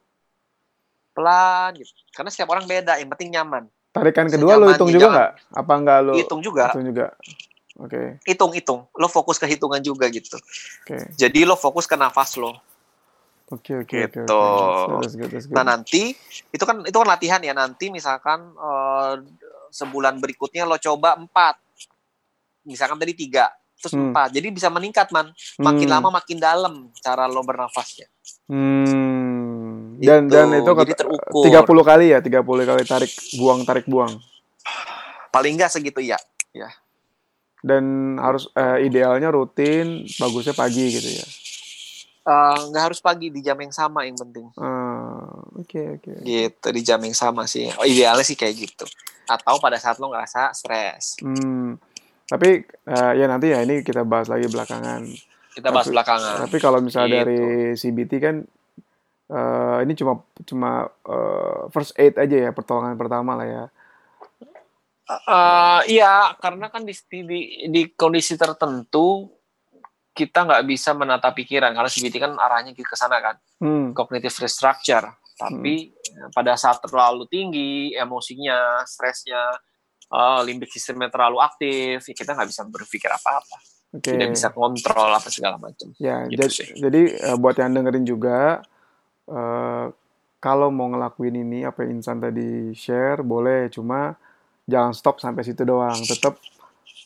Pelan 1.11 1.75
gitu. 1.75 1.91
Karena 2.15 2.31
setiap 2.31 2.55
orang 2.55 2.63
beda. 2.63 2.95
Yang 2.95 3.09
penting 3.11 3.35
nyaman. 3.35 3.67
Tarikan 3.95 4.27
kedua 4.27 4.59
lo 4.59 4.67
hitung 4.71 4.91
juga 4.91 5.07
nggak? 5.07 5.31
Apa 5.55 5.73
nggak 5.79 5.99
lo? 6.03 6.13
Hitung 6.19 6.39
juga. 6.43 6.71
Hitung 6.71 6.87
juga. 6.87 7.07
Oke. 7.75 7.91
Okay. 7.91 8.07
Hitung 8.23 8.51
hitung. 8.55 8.79
Lo 8.95 9.07
fokus 9.11 9.35
ke 9.39 9.47
hitungan 9.47 9.83
juga 9.83 10.07
gitu. 10.07 10.35
Oke. 10.39 10.95
Okay. 10.95 11.03
Jadi 11.15 11.43
lo 11.43 11.59
fokus 11.59 11.87
ke 11.87 11.95
nafas 11.99 12.35
lo. 12.39 12.55
Oke 13.53 13.77
okay, 13.77 13.85
oke 13.85 13.93
okay, 13.93 13.99
gitu. 14.09 14.21
Okay, 14.25 15.37
okay. 15.37 15.53
Nah 15.53 15.61
nanti 15.61 16.17
itu 16.49 16.63
kan 16.65 16.81
itu 16.81 16.97
kan 16.97 17.05
latihan 17.05 17.37
ya 17.45 17.53
nanti 17.53 17.93
misalkan 17.93 18.57
uh, 18.57 19.21
sebulan 19.69 20.17
berikutnya 20.17 20.65
lo 20.65 20.81
coba 20.81 21.13
empat. 21.13 21.61
Misalkan 22.65 22.97
tadi 22.97 23.13
tiga 23.13 23.53
terus 23.77 23.93
hmm. 23.93 24.09
empat. 24.09 24.29
Jadi 24.33 24.47
bisa 24.49 24.73
meningkat 24.73 25.13
man. 25.13 25.29
Makin 25.61 25.85
hmm. 25.85 25.93
lama 25.93 26.09
makin 26.17 26.37
dalam 26.41 26.73
cara 26.97 27.29
lo 27.29 27.45
bernafasnya. 27.45 28.09
Hmm. 28.49 30.01
Dan 30.01 30.25
itu, 30.25 30.33
dan 30.33 30.47
itu 30.57 30.71
terukur. 30.97 31.45
30 31.45 31.61
kali 31.85 32.05
ya, 32.17 32.19
30 32.25 32.41
kali 32.41 32.81
tarik 32.83 33.11
buang 33.37 33.61
tarik 33.61 33.85
buang. 33.85 34.17
Paling 35.29 35.53
enggak 35.53 35.69
segitu 35.69 36.01
ya. 36.01 36.17
Ya. 36.49 36.73
Dan 37.61 38.17
harus 38.17 38.49
uh, 38.57 38.81
idealnya 38.81 39.29
rutin, 39.29 40.09
bagusnya 40.17 40.57
pagi 40.57 40.89
gitu 40.89 41.09
ya. 41.21 41.25
Uh, 42.25 42.73
nggak 42.73 42.83
harus 42.89 42.99
pagi 43.05 43.29
di 43.29 43.45
jam 43.45 43.53
yang 43.61 43.69
sama 43.69 44.01
yang 44.09 44.17
penting. 44.17 44.49
Oke 44.49 44.65
uh, 44.65 45.29
oke. 45.61 45.69
Okay, 45.69 45.85
okay. 46.01 46.15
Gitu 46.25 46.67
di 46.73 46.81
jam 46.81 46.97
yang 47.05 47.13
sama 47.13 47.45
sih. 47.45 47.69
Oh 47.77 47.85
idealnya 47.85 48.25
sih 48.25 48.33
kayak 48.33 48.55
gitu. 48.65 48.85
Atau 49.29 49.61
pada 49.61 49.77
saat 49.77 50.01
lo 50.01 50.09
ngerasa 50.09 50.49
stres. 50.57 51.21
Hmm. 51.21 51.77
Tapi 52.25 52.65
uh, 52.89 53.13
ya 53.13 53.29
nanti 53.29 53.53
ya 53.53 53.61
ini 53.61 53.85
kita 53.85 54.01
bahas 54.01 54.25
lagi 54.25 54.49
belakangan. 54.49 55.05
Kita 55.53 55.69
bahas 55.69 55.85
tapi, 55.85 55.93
belakangan. 55.93 56.35
Tapi 56.49 56.57
kalau 56.57 56.79
misalnya 56.81 57.09
gitu. 57.13 57.17
dari 57.21 57.41
CBT 57.77 58.11
kan 58.17 58.35
uh, 59.29 59.77
ini 59.85 59.93
cuma 59.93 60.25
cuma 60.49 60.89
uh, 61.05 61.69
first 61.69 61.93
aid 62.01 62.17
aja 62.17 62.49
ya 62.49 62.51
pertolongan 62.51 62.97
pertama 62.97 63.37
lah 63.37 63.47
ya. 63.47 63.65
Uh, 65.05 65.85
iya, 65.85 66.33
karena 66.41 66.73
kan 66.73 66.81
di, 66.81 66.97
di 67.13 67.69
di 67.69 67.81
kondisi 67.93 68.33
tertentu 68.33 69.29
kita 70.15 70.47
nggak 70.47 70.63
bisa 70.63 70.95
menata 70.95 71.27
pikiran 71.35 71.75
karena 71.75 71.91
CBT 71.91 72.15
kan 72.23 72.31
arahnya 72.39 72.71
ke 72.71 72.95
sana 72.95 73.19
kan, 73.19 73.35
hmm. 73.59 73.91
cognitive 73.91 74.33
restructure. 74.39 75.03
Tapi 75.35 75.91
hmm. 75.91 76.31
pada 76.31 76.55
saat 76.55 76.79
terlalu 76.79 77.27
tinggi 77.27 77.91
emosinya, 77.91 78.87
stresnya, 78.87 79.51
uh, 80.07 80.39
limbik 80.47 80.71
sistemnya 80.71 81.11
terlalu 81.11 81.43
aktif, 81.43 82.07
ya 82.07 82.15
kita 82.15 82.31
nggak 82.31 82.47
bisa 82.47 82.63
berpikir 82.63 83.11
apa-apa. 83.11 83.57
Okay. 83.99 84.15
Tidak 84.15 84.31
bisa 84.31 84.55
kontrol 84.55 85.11
apa 85.11 85.27
segala 85.27 85.59
macam. 85.59 85.91
Ya, 85.99 86.23
gitu 86.31 86.47
jadi, 86.47 86.63
jadi 86.87 87.01
uh, 87.31 87.37
buat 87.39 87.59
yang 87.59 87.75
dengerin 87.75 88.07
juga 88.07 88.63
uh, 89.27 89.91
kalau 90.39 90.69
mau 90.69 90.87
ngelakuin 90.91 91.41
ini 91.41 91.67
apa 91.67 91.83
yang 91.83 91.99
Insan 91.99 92.23
tadi 92.23 92.71
share 92.77 93.25
boleh 93.25 93.67
cuma 93.73 94.15
jangan 94.69 94.93
stop 94.93 95.17
sampai 95.17 95.41
situ 95.41 95.65
doang 95.65 95.97
tetap 96.05 96.37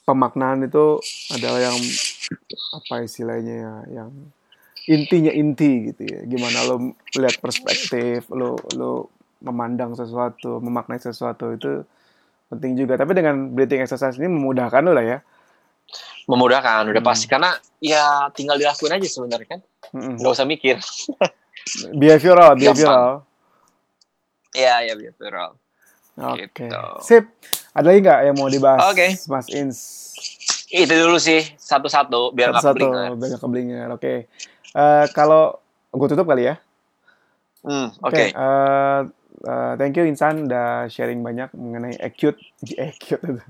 pemaknaan 0.04 0.68
itu 0.68 1.00
adalah 1.36 1.60
yang 1.60 1.78
apa 2.76 2.96
istilahnya 3.06 3.56
ya 3.56 3.74
yang 4.02 4.12
intinya 4.90 5.30
inti 5.30 5.94
gitu 5.94 6.02
ya 6.08 6.20
gimana 6.26 6.66
lo 6.66 6.76
lihat 7.18 7.38
perspektif 7.42 8.26
lo 8.34 8.58
lo 8.74 9.14
memandang 9.40 9.94
sesuatu 9.94 10.60
memaknai 10.60 11.00
sesuatu 11.00 11.54
itu 11.54 11.86
penting 12.50 12.74
juga 12.76 12.98
tapi 12.98 13.14
dengan 13.14 13.54
breathing 13.54 13.86
exercise 13.86 14.18
ini 14.18 14.28
memudahkan 14.28 14.82
lo 14.82 14.92
lah 14.98 15.06
ya 15.06 15.20
memudahkan 16.26 16.90
udah 16.90 17.02
hmm. 17.02 17.10
pasti 17.10 17.26
karena 17.30 17.54
ya 17.82 18.30
tinggal 18.34 18.58
dilakuin 18.58 18.98
aja 18.98 19.08
sebenarnya 19.10 19.48
kan 19.58 19.62
hmm. 19.94 20.22
usah 20.22 20.46
mikir 20.46 20.78
behavioral, 21.94 22.56
behavioral. 22.58 23.26
Iya, 24.56 24.76
ya 24.90 24.94
behavioral. 24.98 25.50
Oke. 26.18 26.50
Okay. 26.52 26.68
Gitu. 26.70 26.84
Sip. 27.06 27.26
Ada 27.80 27.96
lagi 27.96 28.00
nggak 28.04 28.20
yang 28.28 28.36
mau 28.36 28.52
dibahas, 28.52 28.92
okay. 28.92 29.16
Mas 29.32 29.48
Ins? 29.56 29.80
Itu 30.68 30.92
dulu 30.92 31.16
sih, 31.16 31.48
satu-satu 31.56 32.36
biar 32.36 32.52
nggak 32.52 32.66
satu, 32.68 32.86
biar 32.92 33.16
nggak 33.16 33.40
keblinger. 33.40 33.88
Oke. 33.96 34.04
Okay. 34.04 34.18
Uh, 34.76 35.08
kalau 35.16 35.56
gue 35.96 36.08
tutup 36.12 36.28
kali 36.28 36.52
ya. 36.52 36.60
Hmm, 37.64 37.96
oke. 38.04 38.12
Okay. 38.12 38.36
Okay. 38.36 38.36
Uh, 38.36 39.08
eh, 39.48 39.48
uh, 39.48 39.74
thank 39.80 39.96
you 39.96 40.04
Insan 40.04 40.52
udah 40.52 40.92
sharing 40.92 41.24
banyak 41.24 41.56
mengenai 41.56 41.96
acute, 42.04 42.36
acute 42.92 43.24
itu. 43.24 43.44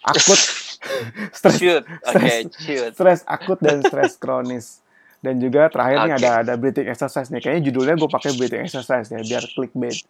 Akut. 0.00 0.40
stres, 1.38 1.62
oke, 1.62 1.86
okay, 2.10 2.50
stres 2.90 3.20
akut 3.28 3.60
dan 3.60 3.84
stres 3.84 4.16
kronis. 4.16 4.80
Dan 5.22 5.38
juga 5.38 5.70
terakhir 5.70 5.98
okay. 6.02 6.06
nih 6.08 6.14
ada 6.18 6.30
ada 6.42 6.52
breathing 6.58 6.88
exercise 6.90 7.30
nih. 7.30 7.38
Kayaknya 7.38 7.62
judulnya 7.70 7.94
gue 8.00 8.10
pakai 8.10 8.32
breathing 8.34 8.64
exercise 8.66 9.12
ya 9.12 9.22
biar 9.22 9.44
clickbait. 9.54 10.02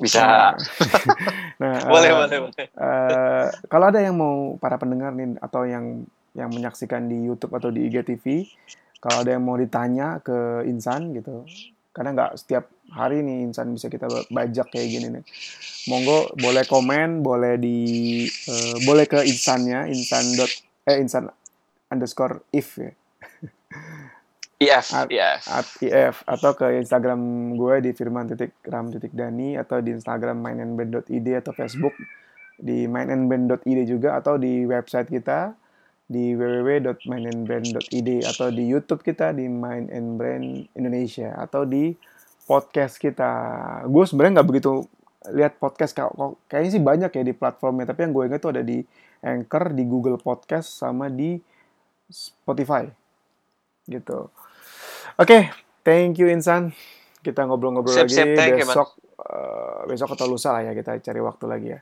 Bisa. 0.00 0.56
nah, 1.60 1.78
boleh, 1.92 2.10
uh, 2.12 2.16
boleh, 2.24 2.38
boleh. 2.48 2.66
Uh, 2.72 3.46
kalau 3.68 3.92
ada 3.92 4.00
yang 4.00 4.16
mau 4.16 4.56
para 4.56 4.80
pendengar 4.80 5.12
nih 5.12 5.36
atau 5.42 5.68
yang 5.68 6.06
yang 6.32 6.48
menyaksikan 6.48 7.12
di 7.12 7.28
YouTube 7.28 7.52
atau 7.52 7.68
di 7.68 7.84
IGTV, 7.92 8.48
kalau 9.04 9.20
ada 9.20 9.36
yang 9.36 9.44
mau 9.44 9.60
ditanya 9.60 10.24
ke 10.24 10.64
Insan 10.64 11.12
gitu, 11.12 11.44
karena 11.92 12.16
nggak 12.16 12.32
setiap 12.40 12.72
hari 12.88 13.20
nih 13.20 13.52
Insan 13.52 13.76
bisa 13.76 13.92
kita 13.92 14.08
bajak 14.32 14.72
kayak 14.72 14.88
gini 14.88 15.06
nih. 15.20 15.24
Monggo 15.92 16.32
boleh 16.40 16.64
komen, 16.64 17.20
boleh 17.20 17.60
di 17.60 17.78
uh, 18.48 18.76
boleh 18.88 19.04
ke 19.04 19.20
Insannya, 19.28 19.90
Insan 19.92 20.24
dot 20.40 20.52
eh 20.88 20.96
Insan 20.98 21.28
underscore 21.92 22.48
if 22.56 22.80
ya 22.80 22.88
IF, 24.68 24.86
at, 24.94 25.08
IF. 25.10 25.42
At 25.48 25.66
IF 25.82 26.16
atau 26.24 26.50
ke 26.54 26.66
Instagram 26.78 27.20
gue 27.58 27.74
di 27.82 27.90
firman 27.92 28.30
titik 28.30 28.54
ram 28.66 28.88
titik 28.88 29.12
dani 29.12 29.58
atau 29.58 29.82
di 29.82 29.94
Instagram 29.94 30.38
mainandband.id 30.38 31.28
atau 31.42 31.52
Facebook 31.52 31.94
di 32.58 32.86
mainandband.id 32.86 33.80
juga 33.88 34.18
atau 34.22 34.38
di 34.38 34.62
website 34.62 35.10
kita 35.10 35.54
di 36.06 36.36
www.mainandbrand.id 36.36 38.08
atau 38.28 38.48
di 38.52 38.64
YouTube 38.68 39.00
kita 39.00 39.32
di 39.32 39.48
Mind 39.48 39.88
and 39.88 40.20
Brand 40.20 40.46
Indonesia 40.76 41.32
atau 41.40 41.64
di 41.64 41.96
podcast 42.44 43.00
kita. 43.00 43.30
Gue 43.88 44.04
sebenarnya 44.04 44.42
nggak 44.42 44.48
begitu 44.48 44.84
lihat 45.30 45.56
podcast 45.62 45.94
kayaknya 46.50 46.70
sih 46.74 46.82
banyak 46.82 47.10
ya 47.14 47.22
di 47.22 47.34
platformnya 47.34 47.86
tapi 47.86 48.10
yang 48.10 48.12
gue 48.12 48.24
ingat 48.26 48.40
tuh 48.42 48.50
ada 48.58 48.62
di 48.66 48.82
Anchor 49.22 49.70
di 49.70 49.86
Google 49.86 50.18
Podcast 50.18 50.82
sama 50.82 51.06
di 51.06 51.38
Spotify 52.10 52.90
gitu 53.86 54.34
oke 55.22 55.30
okay, 55.30 55.42
thank 55.86 56.18
you 56.18 56.26
Insan 56.26 56.74
kita 57.22 57.46
ngobrol-ngobrol 57.46 57.94
lagi 57.94 58.18
siap, 58.18 58.34
besok 58.58 58.98
you, 58.98 59.22
uh, 59.22 59.86
besok 59.86 60.18
atau 60.18 60.26
lusa 60.26 60.50
lah 60.50 60.66
ya 60.66 60.72
kita 60.74 60.98
cari 60.98 61.20
waktu 61.22 61.46
lagi 61.46 61.68
ya 61.78 61.80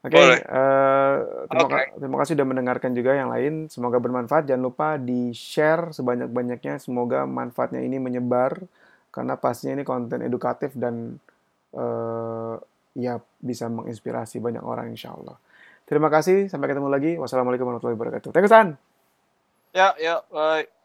Oke, 0.00 0.16
okay, 0.16 0.32
uh, 0.32 0.32
eh, 0.48 1.16
terima, 1.52 1.68
okay. 1.68 1.84
terima 1.92 2.16
kasih 2.24 2.32
sudah 2.32 2.48
mendengarkan 2.48 2.96
juga 2.96 3.12
yang 3.12 3.28
lain. 3.28 3.68
Semoga 3.68 4.00
bermanfaat. 4.00 4.48
Jangan 4.48 4.64
lupa 4.64 4.96
di-share 4.96 5.92
sebanyak-banyaknya. 5.92 6.80
Semoga 6.80 7.28
manfaatnya 7.28 7.84
ini 7.84 8.00
menyebar 8.00 8.64
karena 9.12 9.36
pastinya 9.36 9.76
ini 9.76 9.84
konten 9.84 10.24
edukatif 10.24 10.72
dan 10.72 11.20
uh, 11.76 12.56
ya 12.96 13.20
bisa 13.44 13.68
menginspirasi 13.68 14.40
banyak 14.40 14.64
orang 14.64 14.88
insya 14.88 15.12
Allah. 15.12 15.36
Terima 15.84 16.08
kasih. 16.08 16.48
Sampai 16.48 16.72
ketemu 16.72 16.88
lagi. 16.88 17.20
Wassalamualaikum 17.20 17.68
warahmatullahi 17.68 18.00
wabarakatuh. 18.00 18.32
Thank 18.32 18.48
you, 18.48 18.52
San. 18.56 18.68
Ya, 19.76 19.92
ya, 20.00 20.24
bye. 20.32 20.79